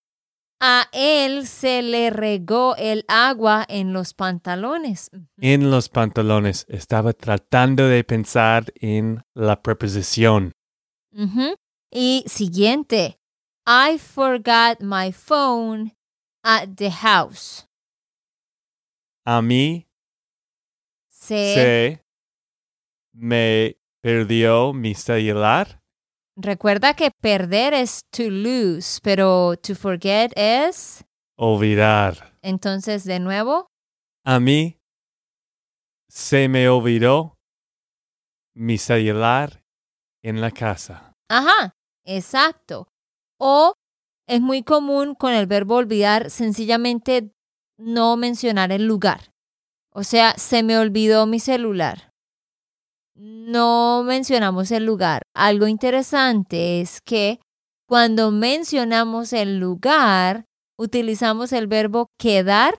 A 0.61 0.87
él 0.93 1.45
se 1.47 1.81
le 1.81 2.09
regó 2.09 2.75
el 2.77 3.03
agua 3.09 3.65
en 3.67 3.91
los 3.91 4.13
pantalones. 4.13 5.11
En 5.37 5.69
los 5.69 5.89
pantalones 5.89 6.65
estaba 6.69 7.11
tratando 7.11 7.87
de 7.89 8.03
pensar 8.05 8.71
en 8.75 9.21
la 9.33 9.61
preposición. 9.61 10.53
Y 11.91 12.23
siguiente. 12.27 13.19
I 13.67 13.97
forgot 13.97 14.79
my 14.81 15.11
phone 15.11 15.93
at 16.43 16.69
the 16.77 16.89
house. 16.91 17.67
A 19.25 19.41
mí 19.41 19.87
Se, 21.09 21.53
se 21.53 22.05
me 23.13 23.77
perdió 24.01 24.73
mi 24.73 24.93
celular. 24.93 25.81
recuerda 26.37 26.93
que 26.93 27.09
perder 27.21 27.73
es 27.73 28.01
to 28.11 28.29
lose, 28.29 28.99
pero 29.01 29.55
to 29.57 29.73
forget 29.75 30.31
es. 30.35 31.03
Olvidar. 31.37 32.37
Entonces, 32.41 33.03
de 33.05 33.19
nuevo, 33.19 33.67
A 34.25 34.39
mí 34.39 34.77
se 36.09 36.47
me 36.47 36.67
olvidó 36.69 37.35
mi 38.55 38.77
celular 38.77 39.63
en 40.23 40.39
la 40.41 40.51
casa. 40.51 41.13
ajá, 41.29 41.73
exacto. 42.05 42.87
O 43.39 43.73
es 44.27 44.39
muy 44.41 44.63
común 44.63 45.13
con 45.15 45.33
el 45.33 45.45
verbo 45.47 45.75
olvidar 45.75 46.29
sencillamente 46.29 47.31
no 47.77 48.17
mencionar 48.17 48.71
el 48.71 48.85
lugar. 48.85 49.31
O 49.91 50.03
sea, 50.03 50.33
se 50.37 50.63
me 50.63 50.77
olvidó 50.77 51.25
mi 51.25 51.39
celular. 51.39 52.11
No 53.15 54.03
mencionamos 54.03 54.71
el 54.71 54.85
lugar. 54.85 55.21
Algo 55.33 55.67
interesante 55.67 56.81
es 56.81 56.99
que 57.01 57.39
cuando 57.87 58.31
mencionamos 58.31 59.31
el 59.31 59.59
lugar, 59.59 60.45
utilizamos 60.77 61.53
el 61.53 61.67
verbo 61.67 62.07
quedar 62.19 62.77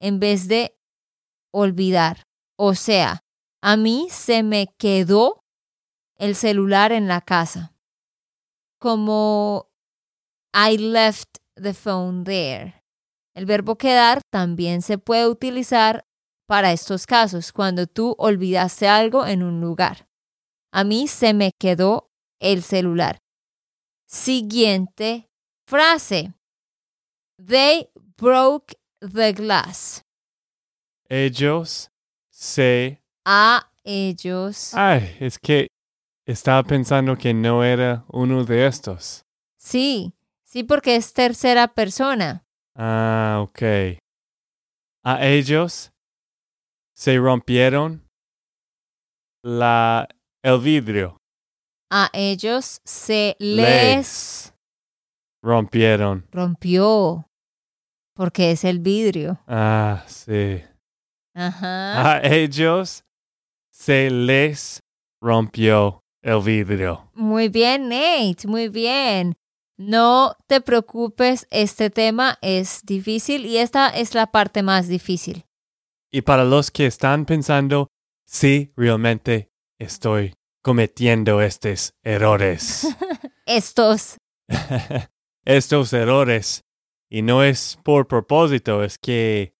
en 0.00 0.18
vez 0.18 0.48
de 0.48 0.76
olvidar. 1.52 2.22
O 2.58 2.74
sea, 2.74 3.20
a 3.62 3.76
mí 3.76 4.08
se 4.10 4.42
me 4.42 4.68
quedó 4.78 5.40
el 6.16 6.34
celular 6.34 6.92
en 6.92 7.08
la 7.08 7.20
casa. 7.20 7.74
Como 8.78 9.68
I 10.54 10.78
left 10.78 11.38
the 11.54 11.74
phone 11.74 12.24
there. 12.24 12.82
El 13.36 13.44
verbo 13.44 13.76
quedar 13.76 14.22
también 14.30 14.80
se 14.80 14.96
puede 14.96 15.28
utilizar 15.28 16.06
para 16.46 16.72
estos 16.72 17.06
casos, 17.06 17.52
cuando 17.52 17.86
tú 17.86 18.14
olvidaste 18.16 18.88
algo 18.88 19.26
en 19.26 19.42
un 19.42 19.60
lugar. 19.60 20.08
A 20.72 20.84
mí 20.84 21.06
se 21.06 21.34
me 21.34 21.50
quedó 21.60 22.10
el 22.40 22.62
celular. 22.62 23.18
Siguiente 24.06 25.28
frase. 25.66 26.32
They 27.44 27.90
broke 28.16 28.74
the 29.00 29.32
glass. 29.32 30.02
Ellos 31.06 31.90
se... 32.30 33.02
A 33.26 33.70
ellos. 33.84 34.72
Ay, 34.72 35.14
es 35.20 35.38
que 35.38 35.66
estaba 36.24 36.62
pensando 36.62 37.18
que 37.18 37.34
no 37.34 37.62
era 37.62 38.06
uno 38.08 38.44
de 38.44 38.66
estos. 38.66 39.26
Sí, 39.58 40.14
sí, 40.42 40.62
porque 40.62 40.96
es 40.96 41.12
tercera 41.12 41.68
persona. 41.74 42.45
Ah, 42.76 43.38
ok. 43.42 43.62
A 45.04 45.24
ellos 45.26 45.92
se 46.94 47.16
rompieron 47.18 48.02
la, 49.42 50.08
el 50.42 50.58
vidrio. 50.60 51.16
A 51.90 52.10
ellos 52.12 52.80
se 52.84 53.36
Les. 53.38 53.56
les 53.66 54.54
Rompieron. 55.42 56.26
rompió. 56.32 57.28
Porque 58.14 58.50
es 58.50 58.64
el 58.64 58.80
vidrio. 58.80 59.38
Ah, 59.46 60.02
sí. 60.08 60.62
Ajá. 61.34 62.14
A 62.16 62.20
ellos 62.26 63.04
se 63.70 64.10
les 64.10 64.80
rompió 65.22 66.02
el 66.22 66.40
vidrio. 66.42 67.10
Muy 67.14 67.48
bien, 67.48 67.88
Nate, 67.88 68.48
muy 68.48 68.68
bien. 68.68 69.36
No 69.78 70.36
te 70.46 70.62
preocupes, 70.62 71.46
este 71.50 71.90
tema 71.90 72.38
es 72.40 72.80
difícil 72.84 73.44
y 73.44 73.58
esta 73.58 73.88
es 73.88 74.14
la 74.14 74.28
parte 74.28 74.62
más 74.62 74.88
difícil. 74.88 75.44
Y 76.10 76.22
para 76.22 76.44
los 76.44 76.70
que 76.70 76.86
están 76.86 77.26
pensando, 77.26 77.88
sí, 78.26 78.72
realmente 78.74 79.50
estoy 79.78 80.34
cometiendo 80.62 81.42
estos 81.42 81.92
errores. 82.02 82.88
Estos, 83.46 84.16
estos 85.44 85.92
errores. 85.92 86.62
Y 87.08 87.22
no 87.22 87.44
es 87.44 87.78
por 87.84 88.08
propósito, 88.08 88.82
es 88.82 88.98
que 88.98 89.54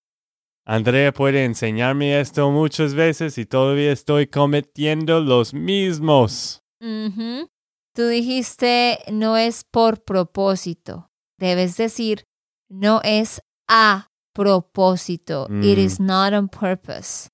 Andrea 0.64 1.12
puede 1.12 1.44
enseñarme 1.44 2.18
esto 2.18 2.50
muchas 2.50 2.94
veces 2.94 3.38
y 3.38 3.46
todavía 3.46 3.92
estoy 3.92 4.26
cometiendo 4.26 5.20
los 5.20 5.54
mismos. 5.54 6.64
ujú. 6.80 7.48
Tú 7.96 8.06
dijiste 8.08 8.98
no 9.10 9.36
es 9.36 9.64
por 9.64 10.04
propósito. 10.04 11.08
Debes 11.38 11.76
decir 11.76 12.24
no 12.70 13.00
es 13.02 13.40
a 13.68 14.06
propósito. 14.34 15.46
It 15.62 15.78
Mm. 15.78 15.80
is 15.80 15.98
not 16.00 16.32
on 16.34 16.48
purpose. 16.48 17.28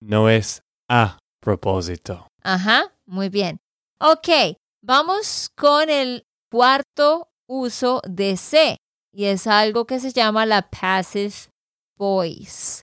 No 0.00 0.28
es 0.28 0.60
a 0.90 1.18
propósito. 1.40 2.26
Ajá, 2.42 2.92
muy 3.06 3.28
bien. 3.28 3.58
Ok, 4.00 4.56
vamos 4.84 5.48
con 5.56 5.88
el 5.88 6.24
cuarto 6.50 7.28
uso 7.48 8.00
de 8.08 8.36
se 8.36 8.76
y 9.14 9.24
es 9.26 9.46
algo 9.46 9.86
que 9.86 10.00
se 10.00 10.12
llama 10.12 10.44
la 10.44 10.68
passive 10.70 11.48
voice. 11.96 12.82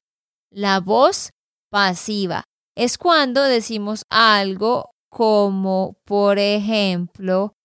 La 0.52 0.80
voz 0.80 1.30
pasiva 1.72 2.44
es 2.76 2.98
cuando 2.98 3.44
decimos 3.44 4.04
algo 4.10 4.90
como, 5.10 5.98
por 6.06 6.38
ejemplo, 6.40 7.56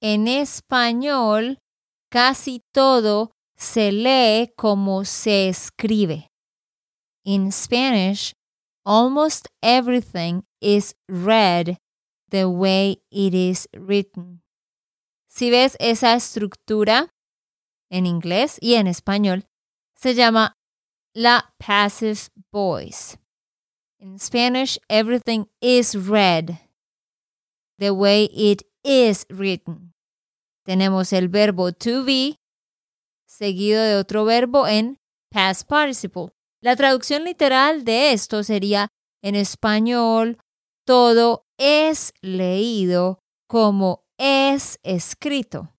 en 0.00 0.28
español 0.28 1.58
casi 2.10 2.62
todo 2.72 3.32
se 3.56 3.90
lee 3.90 4.52
como 4.56 5.04
se 5.04 5.48
escribe. 5.48 6.30
In 7.24 7.50
Spanish, 7.50 8.34
almost 8.84 9.48
everything 9.62 10.42
is 10.60 10.94
read 11.08 11.78
the 12.30 12.44
way 12.44 12.98
it 13.10 13.34
is 13.34 13.66
written. 13.72 14.42
Si 15.26 15.50
ves 15.50 15.76
esa 15.80 16.14
estructura 16.14 17.08
en 17.90 18.06
inglés 18.06 18.58
y 18.60 18.74
en 18.74 18.86
español, 18.86 19.44
se 19.96 20.14
llama 20.14 20.54
la 21.14 21.54
passive 21.58 22.28
voice. 22.52 23.16
In 23.98 24.18
Spanish, 24.18 24.78
everything 24.90 25.46
is 25.60 25.96
read 25.96 26.58
the 27.78 27.90
way 27.90 28.28
it 28.32 28.62
is 28.82 29.26
written. 29.28 29.92
Tenemos 30.64 31.12
el 31.12 31.28
verbo 31.28 31.72
to 31.72 32.04
be 32.04 32.36
seguido 33.26 33.82
de 33.82 33.96
otro 33.96 34.24
verbo 34.24 34.66
en 34.66 34.98
past 35.30 35.68
participle. 35.68 36.32
La 36.62 36.76
traducción 36.76 37.24
literal 37.24 37.84
de 37.84 38.12
esto 38.12 38.42
sería 38.42 38.88
en 39.22 39.34
español 39.34 40.38
todo 40.86 41.46
es 41.58 42.12
leído 42.20 43.18
como 43.48 44.04
es 44.18 44.78
escrito. 44.82 45.74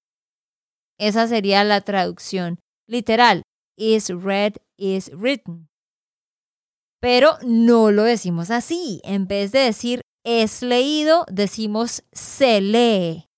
Esa 0.99 1.27
sería 1.27 1.63
la 1.63 1.81
traducción 1.81 2.59
literal. 2.87 3.43
Is 3.77 4.09
read, 4.09 4.53
is 4.77 5.11
written. 5.13 5.67
Pero 7.01 7.37
no 7.43 7.91
lo 7.91 8.03
decimos 8.03 8.49
así. 8.49 9.01
En 9.03 9.27
vez 9.27 9.51
de 9.51 9.59
decir 9.59 10.01
es 10.25 10.63
leído, 10.63 11.25
decimos 11.31 12.03
se 12.11 12.59
lee 12.59 13.29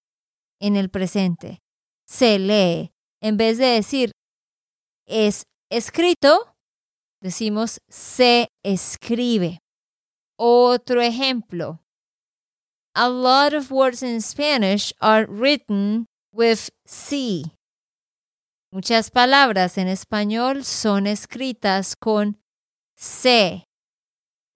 en 0.59 0.75
el 0.77 0.89
presente. 0.89 1.59
Se 2.07 2.39
lee. 2.39 2.93
En 3.21 3.35
vez 3.35 3.57
de 3.57 3.65
decir 3.65 4.11
es 5.05 5.43
escrito, 5.69 6.55
decimos 7.21 7.81
se 7.89 8.47
escribe. 8.63 9.59
Otro 10.39 11.01
ejemplo. 11.01 11.81
A 12.95 13.09
lot 13.09 13.53
of 13.53 13.71
words 13.71 14.01
in 14.01 14.21
Spanish 14.21 14.93
are 14.99 15.27
written 15.27 16.05
with 16.31 16.69
C. 16.85 17.43
Muchas 18.71 19.11
palabras 19.11 19.77
en 19.77 19.87
español 19.87 20.63
son 20.63 21.05
escritas 21.05 21.95
con 21.95 22.39
C. 22.95 23.66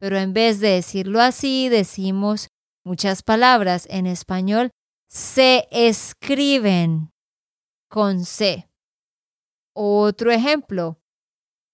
Pero 0.02 0.18
en 0.18 0.34
vez 0.34 0.60
de 0.60 0.70
decirlo 0.70 1.22
así, 1.22 1.70
decimos 1.70 2.48
muchas 2.84 3.22
palabras 3.22 3.86
en 3.92 4.08
español 4.08 4.72
se 5.08 5.68
escriben 5.70 7.12
con 7.88 8.26
C. 8.26 8.68
Otro 9.76 10.32
ejemplo. 10.32 10.98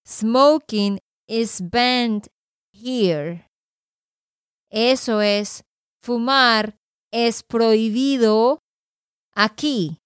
Smoking 0.05 0.99
is 1.25 1.61
banned 1.71 2.27
here. 2.73 3.49
Eso 4.69 5.21
es, 5.21 5.63
fumar 6.03 6.77
es 7.13 7.43
prohibido 7.43 8.59
aquí. 9.33 10.01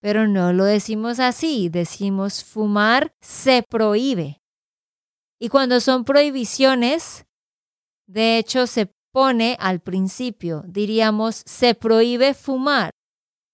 Pero 0.00 0.26
no 0.26 0.54
lo 0.54 0.64
decimos 0.64 1.20
así, 1.20 1.68
decimos 1.68 2.42
fumar 2.42 3.14
se 3.20 3.62
prohíbe. 3.62 4.40
Y 5.38 5.50
cuando 5.50 5.80
son 5.80 6.04
prohibiciones, 6.04 7.25
de 8.06 8.38
hecho 8.38 8.66
se 8.66 8.90
pone 9.12 9.56
al 9.60 9.80
principio, 9.80 10.62
diríamos 10.66 11.42
se 11.46 11.74
prohíbe 11.74 12.34
fumar, 12.34 12.90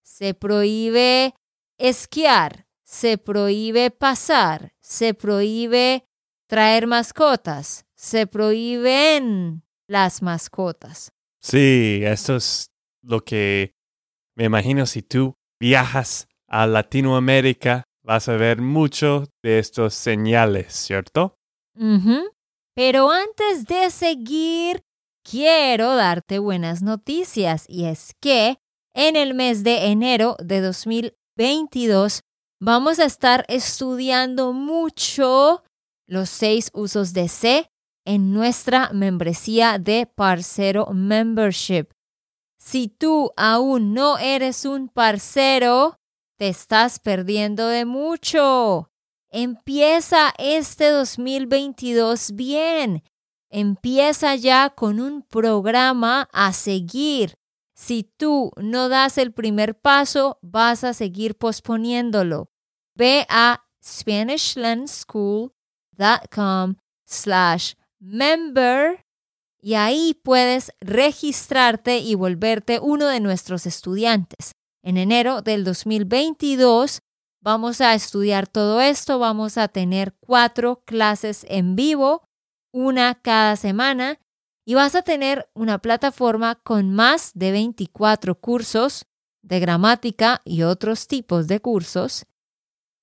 se 0.02 0.34
prohíbe 0.34 1.34
esquiar, 1.78 2.66
se 2.84 3.18
prohíbe 3.18 3.90
pasar, 3.90 4.72
se 4.80 5.14
prohíbe 5.14 6.04
traer 6.48 6.86
mascotas, 6.86 7.86
se 7.94 8.26
prohíben 8.26 9.62
las 9.88 10.22
mascotas. 10.22 11.12
Sí, 11.40 12.00
esto 12.04 12.36
es 12.36 12.66
lo 13.02 13.24
que 13.24 13.72
me 14.36 14.44
imagino 14.44 14.86
si 14.86 15.02
tú 15.02 15.34
viajas 15.60 16.28
a 16.48 16.66
Latinoamérica, 16.66 17.84
vas 18.02 18.28
a 18.28 18.36
ver 18.36 18.60
mucho 18.60 19.24
de 19.42 19.58
estos 19.58 19.94
señales, 19.94 20.72
¿cierto? 20.74 21.36
Pero 22.74 23.11
antes 23.11 23.66
de 23.66 23.90
seguir, 23.90 24.82
quiero 25.22 25.94
darte 25.94 26.38
buenas 26.38 26.82
noticias 26.82 27.66
y 27.68 27.85
es 27.85 28.14
que 28.20 28.58
en 28.94 29.16
el 29.16 29.35
mes 29.35 29.62
de 29.62 29.87
enero 29.87 30.37
de 30.38 30.61
2022 30.61 32.22
vamos 32.61 32.98
a 32.98 33.04
estar 33.04 33.44
estudiando 33.48 34.52
mucho 34.52 35.62
los 36.06 36.30
seis 36.30 36.70
usos 36.72 37.12
de 37.12 37.28
C 37.28 37.70
en 38.04 38.32
nuestra 38.32 38.90
membresía 38.92 39.78
de 39.78 40.06
Parcero 40.06 40.87
Membership. 40.92 41.88
Si 42.58 42.88
tú 42.88 43.32
aún 43.37 43.92
no 43.92 44.18
eres 44.18 44.64
un 44.64 44.88
parcero, 44.88 45.96
te 46.38 46.48
estás 46.48 46.98
perdiendo 46.98 47.66
de 47.66 47.85
mucho. 47.85 48.91
Empieza 49.35 50.35
este 50.37 50.90
2022 50.90 52.33
bien. 52.33 53.03
Empieza 53.49 54.35
ya 54.35 54.68
con 54.68 55.01
un 55.01 55.23
programa 55.23 56.29
a 56.35 56.53
seguir. 56.53 57.38
Si 57.75 58.12
tú 58.18 58.53
no 58.59 58.90
das 58.90 59.16
el 59.16 59.33
primer 59.33 59.81
paso, 59.81 60.38
vas 60.42 60.85
a 60.85 60.92
seguir 60.92 61.38
posponiéndolo. 61.38 62.51
Ve 62.95 63.25
a 63.31 63.64
SpanishLandSchool.com 63.83 66.75
slash 67.07 67.73
member 68.01 69.03
y 69.62 69.75
ahí 69.75 70.12
puedes 70.23 70.73
registrarte 70.81 72.01
y 72.01 72.16
volverte 72.16 72.81
uno 72.81 73.07
de 73.07 73.21
nuestros 73.21 73.64
estudiantes. 73.64 74.53
En 74.83 74.99
enero 74.99 75.40
del 75.40 75.64
2022 75.64 77.01
vamos 77.42 77.81
a 77.81 77.94
estudiar 77.94 78.46
todo 78.46 78.81
esto, 78.81 79.18
vamos 79.18 79.59
a 79.59 79.68
tener 79.68 80.14
cuatro 80.20 80.83
clases 80.87 81.44
en 81.48 81.76
vivo, 81.76 82.22
una 82.72 83.16
cada 83.16 83.57
semana, 83.57 84.18
y 84.64 84.74
vas 84.74 84.94
a 84.94 85.02
tener 85.02 85.50
una 85.55 85.78
plataforma 85.78 86.55
con 86.55 86.94
más 86.94 87.33
de 87.35 87.50
24 87.50 88.40
cursos 88.40 89.07
de 89.42 89.59
gramática 89.59 90.40
y 90.44 90.62
otros 90.62 91.09
tipos 91.09 91.48
de 91.48 91.61
cursos. 91.61 92.26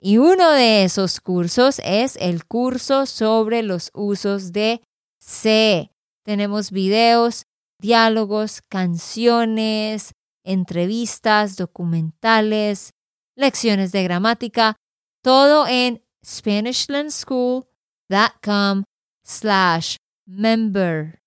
Y 0.00 0.16
uno 0.16 0.50
de 0.52 0.84
esos 0.84 1.20
cursos 1.20 1.80
es 1.84 2.16
el 2.16 2.46
curso 2.46 3.04
sobre 3.04 3.62
los 3.62 3.90
usos 3.92 4.52
de 4.52 4.80
C. 5.18 5.92
Tenemos 6.24 6.70
videos, 6.70 7.44
diálogos, 7.78 8.62
canciones, 8.62 10.14
entrevistas, 10.42 11.56
documentales, 11.56 12.94
lecciones 13.40 13.92
de 13.92 14.04
gramática, 14.04 14.76
todo 15.22 15.66
en 15.66 16.02
SpanishLandSchool.com 16.24 18.84
slash 19.24 19.96
member. 20.26 21.18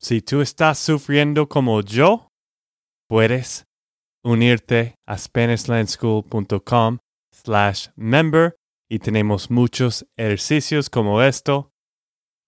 Si 0.00 0.22
tú 0.22 0.40
estás 0.40 0.78
sufriendo 0.78 1.48
como 1.48 1.82
yo, 1.82 2.28
puedes 3.08 3.64
unirte 4.24 4.94
a 5.06 5.18
SpanishLandSchool.com 5.18 6.98
slash 7.32 7.88
member 7.96 8.54
y 8.88 8.98
tenemos 8.98 9.50
muchos 9.50 10.06
ejercicios 10.16 10.90
como 10.90 11.22
esto 11.22 11.70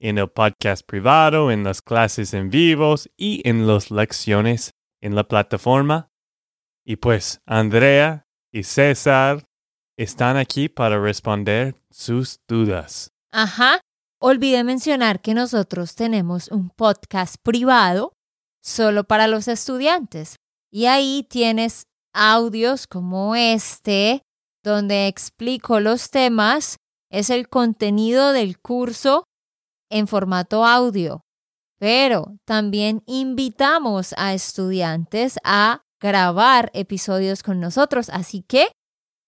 en 0.00 0.18
el 0.18 0.28
podcast 0.28 0.86
privado, 0.86 1.50
en 1.50 1.64
las 1.64 1.80
clases 1.80 2.34
en 2.34 2.50
vivos 2.50 3.08
y 3.16 3.40
en 3.48 3.66
las 3.66 3.90
lecciones 3.90 4.72
en 5.00 5.14
la 5.14 5.24
plataforma. 5.24 6.10
Y 6.84 6.96
pues 6.96 7.40
Andrea 7.46 8.23
y 8.54 8.62
César 8.62 9.44
están 9.98 10.36
aquí 10.36 10.68
para 10.68 11.00
responder 11.00 11.74
sus 11.90 12.38
dudas. 12.46 13.10
Ajá. 13.32 13.80
Olvidé 14.20 14.62
mencionar 14.62 15.20
que 15.20 15.34
nosotros 15.34 15.96
tenemos 15.96 16.48
un 16.48 16.70
podcast 16.70 17.34
privado 17.42 18.12
solo 18.62 19.02
para 19.04 19.26
los 19.26 19.48
estudiantes. 19.48 20.36
Y 20.72 20.86
ahí 20.86 21.26
tienes 21.28 21.82
audios 22.14 22.86
como 22.86 23.34
este, 23.34 24.22
donde 24.62 25.08
explico 25.08 25.80
los 25.80 26.10
temas. 26.10 26.76
Es 27.10 27.30
el 27.30 27.48
contenido 27.48 28.32
del 28.32 28.60
curso 28.60 29.24
en 29.90 30.06
formato 30.06 30.64
audio, 30.64 31.22
pero 31.80 32.36
también 32.44 33.02
invitamos 33.06 34.14
a 34.16 34.32
estudiantes 34.32 35.38
a 35.42 35.83
grabar 36.04 36.70
episodios 36.74 37.42
con 37.42 37.60
nosotros, 37.60 38.10
así 38.10 38.42
que 38.42 38.68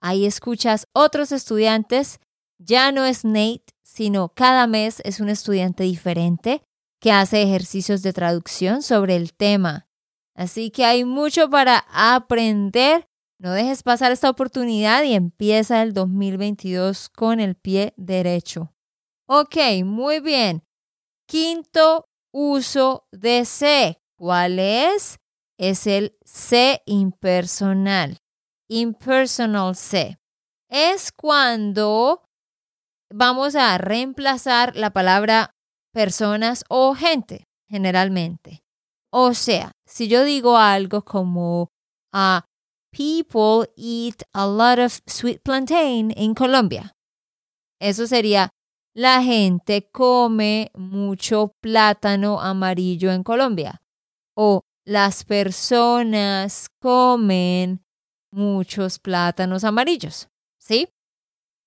ahí 0.02 0.26
escuchas 0.26 0.86
otros 0.92 1.32
estudiantes, 1.32 2.20
ya 2.58 2.92
no 2.92 3.06
es 3.06 3.24
Nate, 3.24 3.64
sino 3.82 4.28
cada 4.28 4.66
mes 4.66 5.00
es 5.04 5.20
un 5.20 5.30
estudiante 5.30 5.84
diferente 5.84 6.62
que 7.00 7.12
hace 7.12 7.42
ejercicios 7.42 8.02
de 8.02 8.12
traducción 8.12 8.82
sobre 8.82 9.16
el 9.16 9.32
tema. 9.32 9.88
Así 10.34 10.70
que 10.70 10.84
hay 10.84 11.06
mucho 11.06 11.48
para 11.48 11.86
aprender. 11.90 13.08
No 13.38 13.52
dejes 13.52 13.82
pasar 13.82 14.12
esta 14.12 14.28
oportunidad 14.28 15.02
y 15.04 15.14
empieza 15.14 15.80
el 15.82 15.94
2022 15.94 17.08
con 17.08 17.40
el 17.40 17.54
pie 17.54 17.94
derecho. 17.96 18.74
Ok, 19.26 19.56
muy 19.82 20.20
bien. 20.20 20.62
Quinto 21.26 22.06
uso 22.34 23.06
de 23.12 23.46
C. 23.46 23.98
¿Cuál 24.18 24.58
es? 24.58 25.18
Es 25.58 25.86
el 25.86 26.16
C 26.24 26.82
impersonal. 26.86 28.18
Impersonal 28.68 29.74
C. 29.74 30.18
Es 30.68 31.12
cuando 31.12 32.24
vamos 33.10 33.54
a 33.54 33.78
reemplazar 33.78 34.76
la 34.76 34.90
palabra 34.90 35.50
personas 35.92 36.64
o 36.68 36.94
gente, 36.94 37.44
generalmente. 37.70 38.60
O 39.12 39.32
sea, 39.32 39.72
si 39.86 40.08
yo 40.08 40.24
digo 40.24 40.58
algo 40.58 41.02
como 41.02 41.68
a 42.12 42.44
people 42.92 43.70
eat 43.76 44.22
a 44.32 44.46
lot 44.46 44.78
of 44.78 45.00
sweet 45.06 45.40
plantain 45.42 46.10
in 46.16 46.34
Colombia. 46.34 46.92
Eso 47.80 48.06
sería 48.06 48.50
la 48.94 49.22
gente 49.22 49.88
come 49.92 50.70
mucho 50.74 51.52
plátano 51.62 52.40
amarillo 52.40 53.12
en 53.12 53.22
Colombia. 53.22 53.82
O 54.34 54.62
las 54.86 55.24
personas 55.24 56.68
comen 56.80 57.84
muchos 58.30 58.98
plátanos 59.00 59.64
amarillos. 59.64 60.28
¿Sí? 60.58 60.88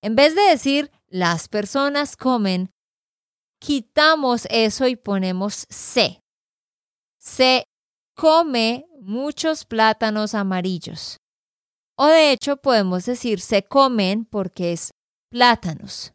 En 0.01 0.15
vez 0.15 0.35
de 0.35 0.41
decir 0.41 0.89
las 1.07 1.49
personas 1.49 2.15
comen, 2.15 2.71
quitamos 3.59 4.47
eso 4.49 4.87
y 4.87 4.95
ponemos 4.95 5.67
se. 5.69 6.21
Se 7.19 7.65
come 8.15 8.85
muchos 9.01 9.65
plátanos 9.65 10.33
amarillos. 10.33 11.17
O 11.97 12.07
de 12.07 12.31
hecho 12.31 12.57
podemos 12.57 13.05
decir 13.05 13.41
se 13.41 13.63
comen 13.63 14.23
porque 14.23 14.71
es 14.71 14.91
plátanos. 15.29 16.13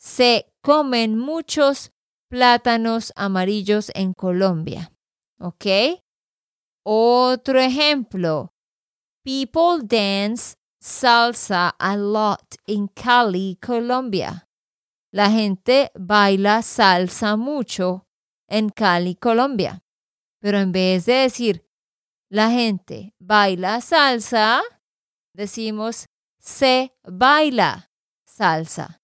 Se 0.00 0.52
comen 0.62 1.16
muchos 1.16 1.92
plátanos 2.28 3.12
amarillos 3.14 3.92
en 3.94 4.12
Colombia. 4.14 4.92
¿Ok? 5.38 5.66
Otro 6.84 7.58
ejemplo. 7.60 8.52
People 9.24 9.82
dance 9.82 10.56
salsa 10.80 11.74
a 11.78 11.96
lot 11.96 12.56
in 12.66 12.88
Cali, 12.88 13.58
Colombia. 13.60 14.48
La 15.12 15.30
gente 15.30 15.90
baila 15.94 16.62
salsa 16.62 17.36
mucho 17.36 18.06
en 18.48 18.70
Cali, 18.70 19.16
Colombia. 19.16 19.82
Pero 20.40 20.58
en 20.58 20.72
vez 20.72 21.06
de 21.06 21.14
decir 21.14 21.64
la 22.30 22.50
gente 22.50 23.14
baila 23.18 23.80
salsa, 23.80 24.62
decimos 25.34 26.06
se 26.38 26.92
baila 27.04 27.90
salsa. 28.24 29.02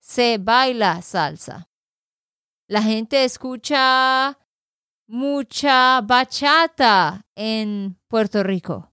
Se 0.00 0.38
baila 0.38 1.00
salsa. 1.02 1.70
La 2.68 2.82
gente 2.82 3.24
escucha 3.24 4.38
mucha 5.14 6.00
bachata 6.00 7.24
en 7.36 7.96
Puerto 8.08 8.42
Rico. 8.42 8.92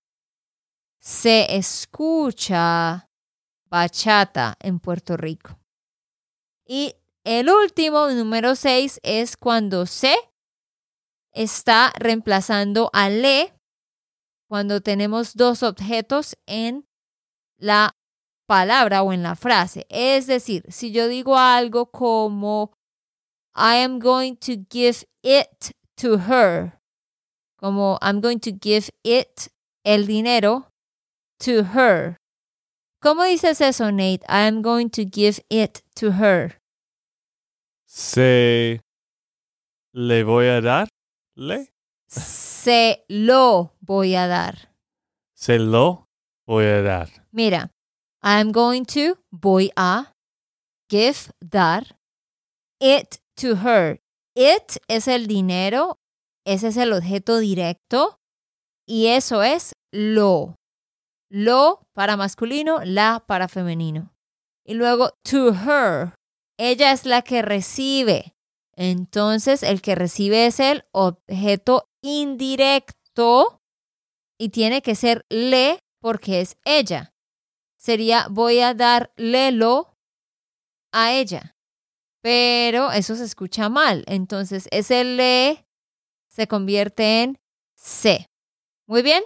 Se 1.00 1.58
escucha 1.58 3.10
bachata 3.66 4.56
en 4.60 4.80
Puerto 4.80 5.18
Rico. 5.18 5.60
Y 6.64 6.94
el 7.24 7.50
último, 7.50 8.08
número 8.12 8.54
6, 8.54 9.00
es 9.02 9.36
cuando 9.36 9.88
se 9.88 10.16
está 11.32 11.92
reemplazando 11.98 12.92
a 12.94 13.10
le 13.10 13.56
cuando 14.48 14.80
tenemos 14.82 15.34
dos 15.34 15.64
objetos 15.64 16.38
en 16.46 16.88
la 17.58 17.96
palabra 18.46 19.02
o 19.02 19.12
en 19.12 19.24
la 19.24 19.36
frase. 19.36 19.88
Es 19.90 20.28
decir, 20.28 20.66
si 20.70 20.92
yo 20.92 21.08
digo 21.08 21.36
algo 21.36 21.90
como 21.90 22.74
I 23.56 23.82
am 23.84 23.98
going 23.98 24.36
to 24.36 24.52
give 24.70 25.08
it 25.24 25.81
to 26.02 26.18
her, 26.18 26.74
como 27.60 27.98
I'm 28.02 28.22
going 28.22 28.40
to 28.42 28.52
give 28.52 28.90
it 29.04 29.50
el 29.86 30.06
dinero 30.06 30.68
to 31.40 31.64
her. 31.64 32.18
¿Cómo 33.04 33.24
dices 33.26 33.62
eso, 33.62 33.92
Nate? 33.92 34.24
I 34.28 34.42
am 34.42 34.62
going 34.62 34.90
to 34.92 35.06
give 35.06 35.40
it 35.50 35.82
to 35.96 36.14
her. 36.14 36.58
Se 37.88 38.80
le 39.94 40.24
voy 40.24 40.48
a 40.48 40.62
dar. 40.62 40.88
¿Le? 41.36 41.68
Se 42.08 43.04
lo 43.10 43.74
voy 43.82 44.16
a 44.16 44.28
dar. 44.28 44.70
Se 45.36 45.58
lo 45.58 46.08
voy 46.48 46.66
a 46.66 46.82
dar. 46.82 47.10
Mira, 47.32 47.70
I'm 48.24 48.52
going 48.52 48.86
to, 48.86 49.18
voy 49.32 49.72
a, 49.76 50.08
give, 50.90 51.32
dar, 51.42 51.84
it 52.80 53.20
to 53.38 53.56
her. 53.56 54.01
It 54.36 54.78
es 54.88 55.08
el 55.08 55.28
dinero, 55.28 56.00
ese 56.46 56.70
es 56.70 56.78
el 56.78 56.94
objeto 56.94 57.40
directo 57.40 58.20
y 58.88 59.08
eso 59.08 59.44
es 59.44 59.74
lo. 59.92 60.56
Lo 61.30 61.82
para 61.94 62.18
masculino, 62.18 62.80
la 62.84 63.24
para 63.26 63.48
femenino. 63.48 64.14
Y 64.66 64.74
luego 64.74 65.12
to 65.24 65.54
her. 65.54 66.16
Ella 66.58 66.92
es 66.92 67.06
la 67.06 67.22
que 67.22 67.42
recibe. 67.42 68.36
Entonces 68.76 69.64
el 69.64 69.82
que 69.82 69.96
recibe 69.96 70.46
es 70.46 70.60
el 70.60 70.86
objeto 70.92 71.90
indirecto 72.02 73.62
y 74.40 74.50
tiene 74.50 74.82
que 74.82 74.96
ser 74.96 75.26
le 75.30 75.80
porque 76.02 76.42
es 76.42 76.58
ella. 76.66 77.14
Sería 77.78 78.28
voy 78.30 78.60
a 78.60 78.74
darle-lo 78.74 79.96
a 80.92 81.14
ella. 81.14 81.56
Pero 82.22 82.92
eso 82.92 83.16
se 83.16 83.26
escucha 83.26 83.70
mal. 83.70 84.04
Entonces 84.08 84.68
ese 84.72 85.04
le 85.04 85.66
se 86.30 86.48
convierte 86.48 87.24
en 87.24 87.40
se. 87.76 88.28
Muy 88.88 89.02
bien. 89.02 89.24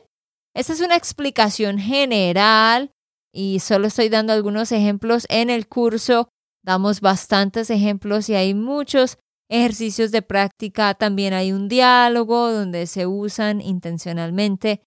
Esta 0.53 0.73
es 0.73 0.79
una 0.79 0.95
explicación 0.95 1.77
general 1.77 2.91
y 3.34 3.60
solo 3.60 3.88
estoy 3.88 4.08
dando 4.08 4.31
algunos 4.31 4.71
ejemplos 4.71 5.25
en 5.29 5.49
el 5.49 5.67
curso. 5.67 6.29
Damos 6.63 7.01
bastantes 7.01 7.69
ejemplos 7.69 8.29
y 8.29 8.36
hay 8.36 8.53
muchos 8.53 9.17
ejercicios 9.49 10.12
de 10.12 10.21
práctica. 10.21 10.93
También 10.93 11.34
hay 11.34 11.51
un 11.51 11.67
diálogo 11.67 12.51
donde 12.51 12.88
se 12.88 13.05
usan 13.05 13.60
intencionalmente 13.60 14.81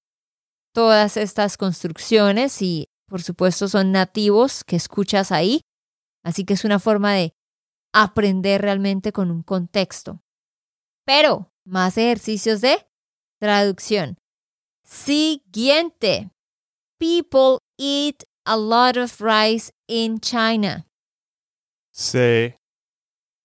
todas 0.72 1.16
estas 1.16 1.56
construcciones 1.56 2.62
y 2.62 2.86
por 3.06 3.22
supuesto 3.22 3.68
son 3.68 3.92
nativos 3.92 4.64
que 4.64 4.76
escuchas 4.76 5.32
ahí. 5.32 5.60
Así 6.24 6.44
que 6.44 6.54
es 6.54 6.64
una 6.64 6.78
forma 6.78 7.12
de 7.12 7.32
aprender 7.92 8.62
realmente 8.62 9.12
con 9.12 9.30
un 9.30 9.42
contexto. 9.42 10.20
Pero 11.04 11.50
más 11.64 11.96
ejercicios 11.98 12.60
de 12.60 12.86
traducción. 13.40 14.16
Siguiente. 14.84 16.30
People 16.98 17.58
eat 17.78 18.24
a 18.44 18.56
lot 18.56 18.96
of 18.96 19.20
rice 19.20 19.70
in 19.86 20.18
China. 20.20 20.86
Se 21.92 22.58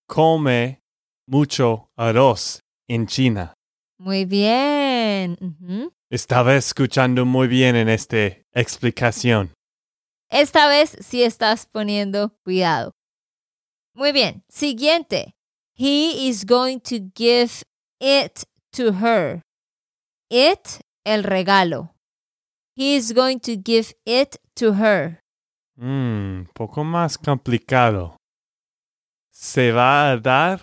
come 0.07 0.81
mucho 1.27 1.89
arroz 1.97 2.59
en 2.87 3.07
China. 3.07 3.53
Muy 3.97 4.25
bien. 4.25 5.37
Estaba 6.09 6.55
escuchando 6.55 7.25
muy 7.25 7.47
bien 7.47 7.75
en 7.75 7.89
esta 7.89 8.27
explicación. 8.53 9.53
Esta 10.29 10.67
vez 10.67 10.97
sí 10.99 11.23
estás 11.23 11.65
poniendo 11.65 12.35
cuidado. 12.43 12.91
Muy 13.95 14.11
bien. 14.11 14.43
Siguiente. 14.49 15.35
He 15.75 16.27
is 16.27 16.45
going 16.45 16.79
to 16.81 16.99
give 17.15 17.63
it 17.99 18.43
to 18.73 18.93
her. 18.93 19.41
It, 20.29 20.81
el 21.05 21.23
regalo. 21.23 21.93
He 22.75 22.95
is 22.95 23.13
going 23.13 23.39
to 23.41 23.55
give 23.55 23.93
it 24.05 24.37
to 24.55 24.73
her. 24.73 25.19
Un 25.77 26.47
poco 26.53 26.83
más 26.83 27.17
complicado. 27.17 28.17
¿Se 29.31 29.71
va 29.71 30.11
a 30.11 30.17
dar? 30.17 30.61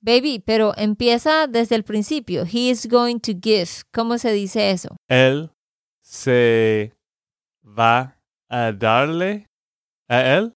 Baby, 0.00 0.38
pero 0.38 0.74
empieza 0.76 1.46
desde 1.46 1.76
el 1.76 1.82
principio. 1.84 2.44
He 2.44 2.68
is 2.68 2.86
going 2.86 3.20
to 3.20 3.32
give. 3.32 3.84
¿Cómo 3.92 4.18
se 4.18 4.32
dice 4.32 4.70
eso? 4.70 4.96
Él 5.08 5.50
se 6.02 6.92
va 7.62 8.18
a 8.50 8.72
darle 8.72 9.46
a 10.08 10.20
él. 10.36 10.52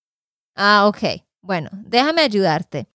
Ah, 0.54 0.86
ok. 0.86 1.22
Bueno, 1.48 1.70
déjame 1.72 2.20
ayudarte. 2.20 2.88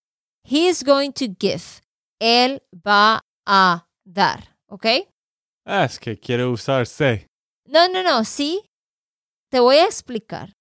He 0.43 0.69
is 0.69 0.83
going 0.83 1.09
to 1.13 1.25
give. 1.39 1.81
Él 2.21 2.61
va 2.71 3.25
a 3.47 3.87
dar. 4.05 4.59
¿Ok? 4.67 4.85
Ah, 5.65 5.85
es 5.85 5.97
que 5.97 6.19
quiero 6.19 6.51
usar 6.51 6.85
se. 6.85 7.25
No, 7.65 7.89
no, 7.89 8.03
no, 8.03 8.23
sí. 8.23 8.61
Te 9.49 9.59
voy 9.59 9.77
a 9.77 9.85
explicar. 9.85 10.53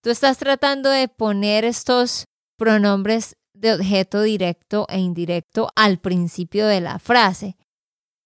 Tú 0.00 0.10
estás 0.10 0.38
tratando 0.38 0.90
de 0.90 1.08
poner 1.08 1.64
estos 1.64 2.26
pronombres 2.56 3.34
de 3.52 3.74
objeto 3.74 4.22
directo 4.22 4.86
e 4.88 5.00
indirecto 5.00 5.70
al 5.74 5.98
principio 5.98 6.68
de 6.68 6.82
la 6.82 7.00
frase. 7.00 7.56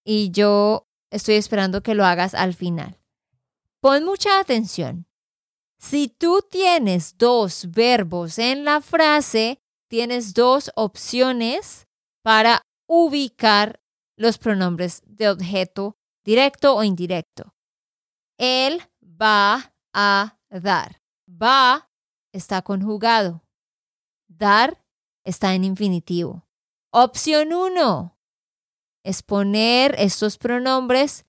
Y 0.05 0.33
yo 0.33 0.87
estoy 1.11 1.37
esperando 1.37 1.83
que 1.83 1.95
lo 1.95 2.05
hagas 2.05 2.35
al 2.35 2.53
final. 2.53 2.99
Pon 3.81 4.05
mucha 4.05 4.39
atención. 4.39 5.08
Si 5.79 6.09
tú 6.09 6.41
tienes 6.51 7.17
dos 7.17 7.71
verbos 7.71 8.39
en 8.39 8.65
la 8.65 8.81
frase, 8.81 9.61
tienes 9.89 10.35
dos 10.35 10.73
opciones 10.75 11.87
para 12.23 12.63
ubicar 12.89 13.81
los 14.17 14.39
pronombres 14.39 15.03
de 15.07 15.29
objeto 15.29 15.97
directo 16.25 16.75
o 16.75 16.83
indirecto. 16.83 17.55
Él 18.39 18.83
va 19.01 19.73
a 19.95 20.39
dar. 20.51 21.01
Va 21.27 21.89
está 22.33 22.63
conjugado. 22.63 23.45
Dar 24.29 24.85
está 25.25 25.55
en 25.55 25.65
infinitivo. 25.65 26.47
Opción 26.91 27.53
1 27.53 28.19
es 29.05 29.23
poner 29.23 29.95
estos 29.99 30.39
pronombres 30.39 31.25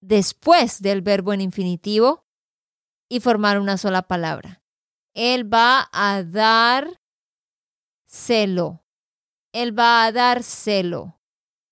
después 0.00 0.80
del 0.82 1.02
verbo 1.02 1.32
en 1.32 1.40
infinitivo 1.40 2.27
y 3.08 3.20
formar 3.20 3.58
una 3.58 3.78
sola 3.78 4.02
palabra. 4.02 4.62
Él 5.14 5.52
va 5.52 5.88
a 5.92 6.22
dar 6.22 7.00
celo. 8.06 8.84
Él 9.52 9.78
va 9.78 10.04
a 10.04 10.12
dárselo. 10.12 11.18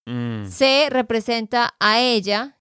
Mm. 0.07 0.47
Se 0.47 0.89
representa 0.91 1.75
a 1.79 2.01
ella 2.01 2.61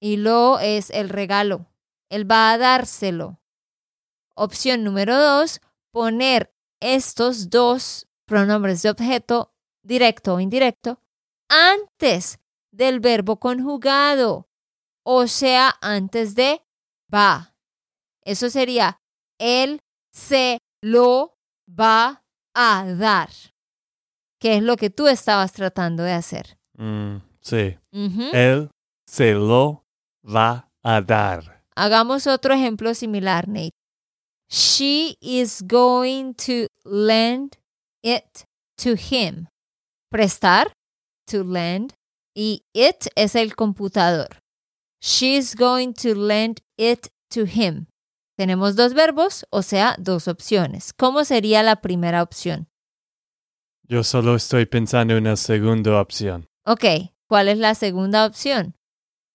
y 0.00 0.16
lo 0.16 0.58
es 0.58 0.90
el 0.90 1.08
regalo. 1.08 1.66
Él 2.10 2.30
va 2.30 2.52
a 2.52 2.58
dárselo. 2.58 3.40
Opción 4.34 4.84
número 4.84 5.16
dos, 5.16 5.60
poner 5.92 6.54
estos 6.80 7.50
dos 7.50 8.08
pronombres 8.26 8.82
de 8.82 8.90
objeto, 8.90 9.54
directo 9.82 10.34
o 10.34 10.40
indirecto, 10.40 11.00
antes 11.48 12.38
del 12.72 13.00
verbo 13.00 13.38
conjugado, 13.38 14.48
o 15.04 15.26
sea, 15.26 15.76
antes 15.80 16.34
de 16.34 16.62
va. 17.12 17.49
Eso 18.24 18.50
sería, 18.50 18.98
él 19.38 19.80
se 20.12 20.58
lo 20.82 21.34
va 21.68 22.22
a 22.54 22.84
dar, 22.84 23.30
que 24.40 24.56
es 24.56 24.62
lo 24.62 24.76
que 24.76 24.90
tú 24.90 25.08
estabas 25.08 25.52
tratando 25.52 26.02
de 26.02 26.12
hacer. 26.12 26.58
Mm, 26.76 27.16
sí. 27.40 27.78
Él 27.92 28.70
se 29.06 29.34
lo 29.34 29.84
va 30.24 30.68
a 30.82 31.00
dar. 31.00 31.64
Hagamos 31.76 32.26
otro 32.26 32.54
ejemplo 32.54 32.94
similar, 32.94 33.48
Nate. 33.48 33.72
She 34.48 35.16
is 35.20 35.62
going 35.62 36.34
to 36.34 36.66
lend 36.84 37.56
it 38.02 38.44
to 38.78 38.96
him. 38.96 39.46
Prestar, 40.10 40.72
to 41.26 41.44
lend, 41.44 41.94
y 42.34 42.62
it 42.74 43.06
es 43.14 43.36
el 43.36 43.54
computador. 43.54 44.40
She's 45.00 45.54
going 45.54 45.94
to 45.94 46.14
lend 46.14 46.60
it 46.76 47.08
to 47.30 47.46
him. 47.46 47.86
Tenemos 48.40 48.74
dos 48.74 48.94
verbos, 48.94 49.44
o 49.50 49.60
sea, 49.60 49.94
dos 49.98 50.26
opciones. 50.26 50.94
¿Cómo 50.94 51.24
sería 51.24 51.62
la 51.62 51.82
primera 51.82 52.22
opción? 52.22 52.70
Yo 53.82 54.02
solo 54.02 54.34
estoy 54.34 54.64
pensando 54.64 55.14
en 55.18 55.24
la 55.24 55.36
segunda 55.36 56.00
opción. 56.00 56.48
Ok, 56.64 57.12
¿cuál 57.28 57.48
es 57.48 57.58
la 57.58 57.74
segunda 57.74 58.24
opción? 58.24 58.74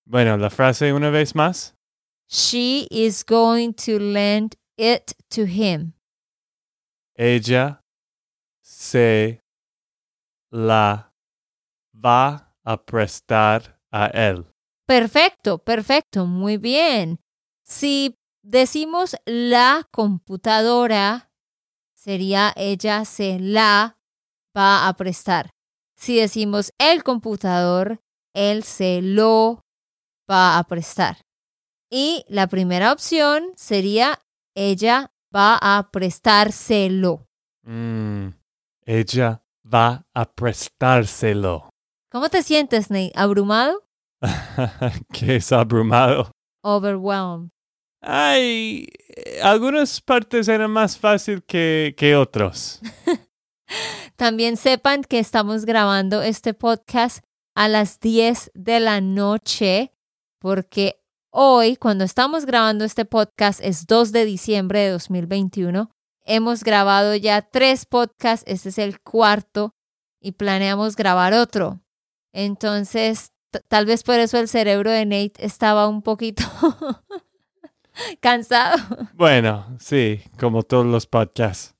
Bueno, 0.05 0.37
la 0.37 0.49
frase 0.49 0.91
una 0.91 1.11
vez 1.11 1.35
más. 1.35 1.75
She 2.27 2.87
is 2.89 3.23
going 3.23 3.73
to 3.73 3.99
lend 3.99 4.55
it 4.75 5.11
to 5.29 5.43
him. 5.43 5.93
Ella 7.13 7.83
se 8.63 9.43
la 10.49 11.13
va 11.93 12.55
a 12.63 12.83
prestar 12.83 13.79
a 13.91 14.07
él. 14.07 14.47
Perfecto, 14.87 15.59
perfecto, 15.59 16.25
muy 16.25 16.57
bien. 16.57 17.19
Si 17.67 18.17
decimos 18.45 19.15
la 19.25 19.87
computadora, 19.91 21.31
sería 21.95 22.53
ella 22.55 23.03
se 23.03 23.39
la 23.39 23.97
va 24.55 24.87
a 24.87 24.93
prestar. 24.93 25.49
Si 25.97 26.19
decimos 26.19 26.71
el 26.77 27.03
computador, 27.03 27.99
él 28.33 28.63
se 28.63 29.01
lo 29.01 29.61
va 30.29 30.57
a 30.57 30.63
prestar. 30.65 31.17
Y 31.89 32.23
la 32.27 32.47
primera 32.47 32.91
opción 32.91 33.51
sería 33.55 34.19
ella 34.55 35.11
va 35.35 35.57
a 35.61 35.89
prestárselo. 35.91 37.25
Mm, 37.63 38.29
ella 38.85 39.43
va 39.65 40.05
a 40.13 40.25
prestárselo. 40.31 41.69
¿Cómo 42.11 42.29
te 42.29 42.43
sientes, 42.43 42.91
Nate? 42.91 43.11
¿Abrumado? 43.15 43.83
que 45.13 45.37
es 45.37 45.51
abrumado. 45.51 46.31
Overwhelmed. 46.63 47.54
Ay, 48.07 48.87
algunas 49.41 49.99
partes 49.99 50.47
eran 50.47 50.69
más 50.69 50.95
fácil 50.95 51.43
que, 51.43 51.95
que 51.97 52.15
otros. 52.15 52.79
También 54.15 54.57
sepan 54.57 55.03
que 55.03 55.17
estamos 55.17 55.65
grabando 55.65 56.21
este 56.21 56.53
podcast 56.53 57.25
a 57.55 57.67
las 57.67 57.99
10 57.99 58.51
de 58.53 58.79
la 58.79 59.01
noche 59.01 59.91
porque 60.39 61.01
hoy, 61.31 61.77
cuando 61.77 62.03
estamos 62.03 62.45
grabando 62.45 62.85
este 62.85 63.05
podcast, 63.05 63.59
es 63.63 63.87
2 63.87 64.11
de 64.11 64.25
diciembre 64.25 64.81
de 64.81 64.91
2021. 64.91 65.89
Hemos 66.25 66.63
grabado 66.63 67.15
ya 67.15 67.41
tres 67.41 67.87
podcasts, 67.87 68.45
este 68.47 68.69
es 68.69 68.77
el 68.77 69.01
cuarto 69.01 69.73
y 70.21 70.33
planeamos 70.33 70.95
grabar 70.95 71.33
otro. 71.33 71.81
Entonces, 72.33 73.31
tal 73.67 73.87
vez 73.87 74.03
por 74.03 74.19
eso 74.19 74.37
el 74.37 74.47
cerebro 74.47 74.91
de 74.91 75.05
Nate 75.05 75.33
estaba 75.43 75.87
un 75.87 76.03
poquito 76.03 76.43
cansado. 78.19 78.77
Bueno, 79.13 79.77
sí, 79.79 80.21
como 80.39 80.63
todos 80.63 80.85
los 80.85 81.07
podcasts. 81.07 81.75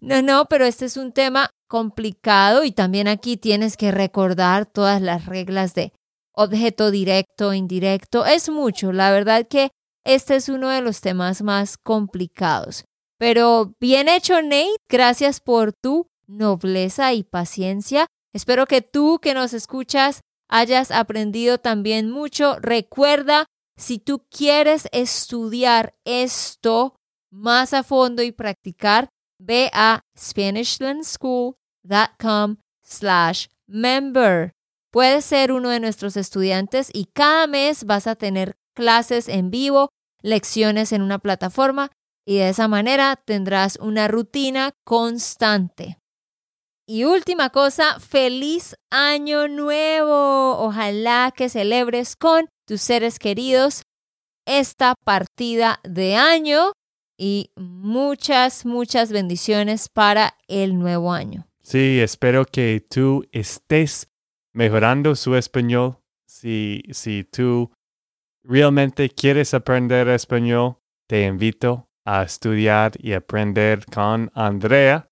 No, 0.00 0.20
no, 0.20 0.46
pero 0.46 0.64
este 0.64 0.86
es 0.86 0.96
un 0.96 1.12
tema 1.12 1.50
complicado 1.68 2.64
y 2.64 2.72
también 2.72 3.08
aquí 3.08 3.36
tienes 3.36 3.76
que 3.76 3.92
recordar 3.92 4.66
todas 4.66 5.00
las 5.00 5.26
reglas 5.26 5.74
de 5.74 5.92
objeto 6.34 6.90
directo, 6.90 7.54
indirecto. 7.54 8.26
Es 8.26 8.48
mucho, 8.48 8.92
la 8.92 9.12
verdad 9.12 9.46
que 9.48 9.70
este 10.04 10.36
es 10.36 10.48
uno 10.48 10.68
de 10.70 10.80
los 10.80 11.00
temas 11.00 11.42
más 11.42 11.78
complicados. 11.78 12.84
Pero 13.18 13.74
bien 13.78 14.08
hecho, 14.08 14.42
Nate. 14.42 14.74
Gracias 14.88 15.40
por 15.40 15.72
tu 15.72 16.08
nobleza 16.26 17.12
y 17.12 17.22
paciencia. 17.22 18.06
Espero 18.34 18.66
que 18.66 18.82
tú 18.82 19.20
que 19.20 19.34
nos 19.34 19.52
escuchas 19.52 20.22
hayas 20.48 20.90
aprendido 20.90 21.58
también 21.58 22.10
mucho. 22.10 22.56
Recuerda, 22.60 23.46
si 23.76 23.98
tú 23.98 24.24
quieres 24.30 24.88
estudiar 24.92 25.96
esto 26.04 26.94
más 27.30 27.74
a 27.74 27.82
fondo 27.82 28.22
y 28.22 28.32
practicar, 28.32 29.08
ve 29.38 29.70
a 29.72 30.02
SpanishLandSchool.com 30.16 32.56
slash 32.82 33.48
member. 33.66 34.52
Puedes 34.90 35.24
ser 35.24 35.52
uno 35.52 35.70
de 35.70 35.80
nuestros 35.80 36.18
estudiantes 36.18 36.90
y 36.92 37.06
cada 37.06 37.46
mes 37.46 37.84
vas 37.84 38.06
a 38.06 38.14
tener 38.14 38.56
clases 38.74 39.28
en 39.28 39.50
vivo, 39.50 39.88
lecciones 40.20 40.92
en 40.92 41.00
una 41.02 41.18
plataforma 41.18 41.90
y 42.26 42.36
de 42.36 42.50
esa 42.50 42.68
manera 42.68 43.16
tendrás 43.16 43.78
una 43.80 44.06
rutina 44.08 44.72
constante. 44.84 45.96
Y 46.86 47.04
última 47.04 47.50
cosa, 47.50 48.00
feliz 48.00 48.74
año 48.90 49.46
nuevo. 49.46 50.58
Ojalá 50.58 51.32
que 51.34 51.48
celebres 51.48 52.16
con 52.16 52.48
tus 52.66 52.80
seres 52.80 53.18
queridos 53.20 53.82
esta 54.46 54.94
partida 55.04 55.78
de 55.84 56.16
año 56.16 56.72
y 57.16 57.50
muchas, 57.56 58.66
muchas 58.66 59.12
bendiciones 59.12 59.88
para 59.88 60.36
el 60.48 60.76
nuevo 60.76 61.12
año. 61.12 61.46
Sí, 61.62 62.00
espero 62.00 62.44
que 62.44 62.84
tú 62.90 63.24
estés 63.30 64.08
mejorando 64.52 65.14
su 65.14 65.36
español. 65.36 65.98
Si, 66.26 66.82
si 66.90 67.22
tú 67.22 67.70
realmente 68.42 69.08
quieres 69.08 69.54
aprender 69.54 70.08
español, 70.08 70.78
te 71.06 71.26
invito 71.26 71.88
a 72.04 72.24
estudiar 72.24 72.92
y 72.98 73.12
aprender 73.12 73.86
con 73.86 74.32
Andrea 74.34 75.11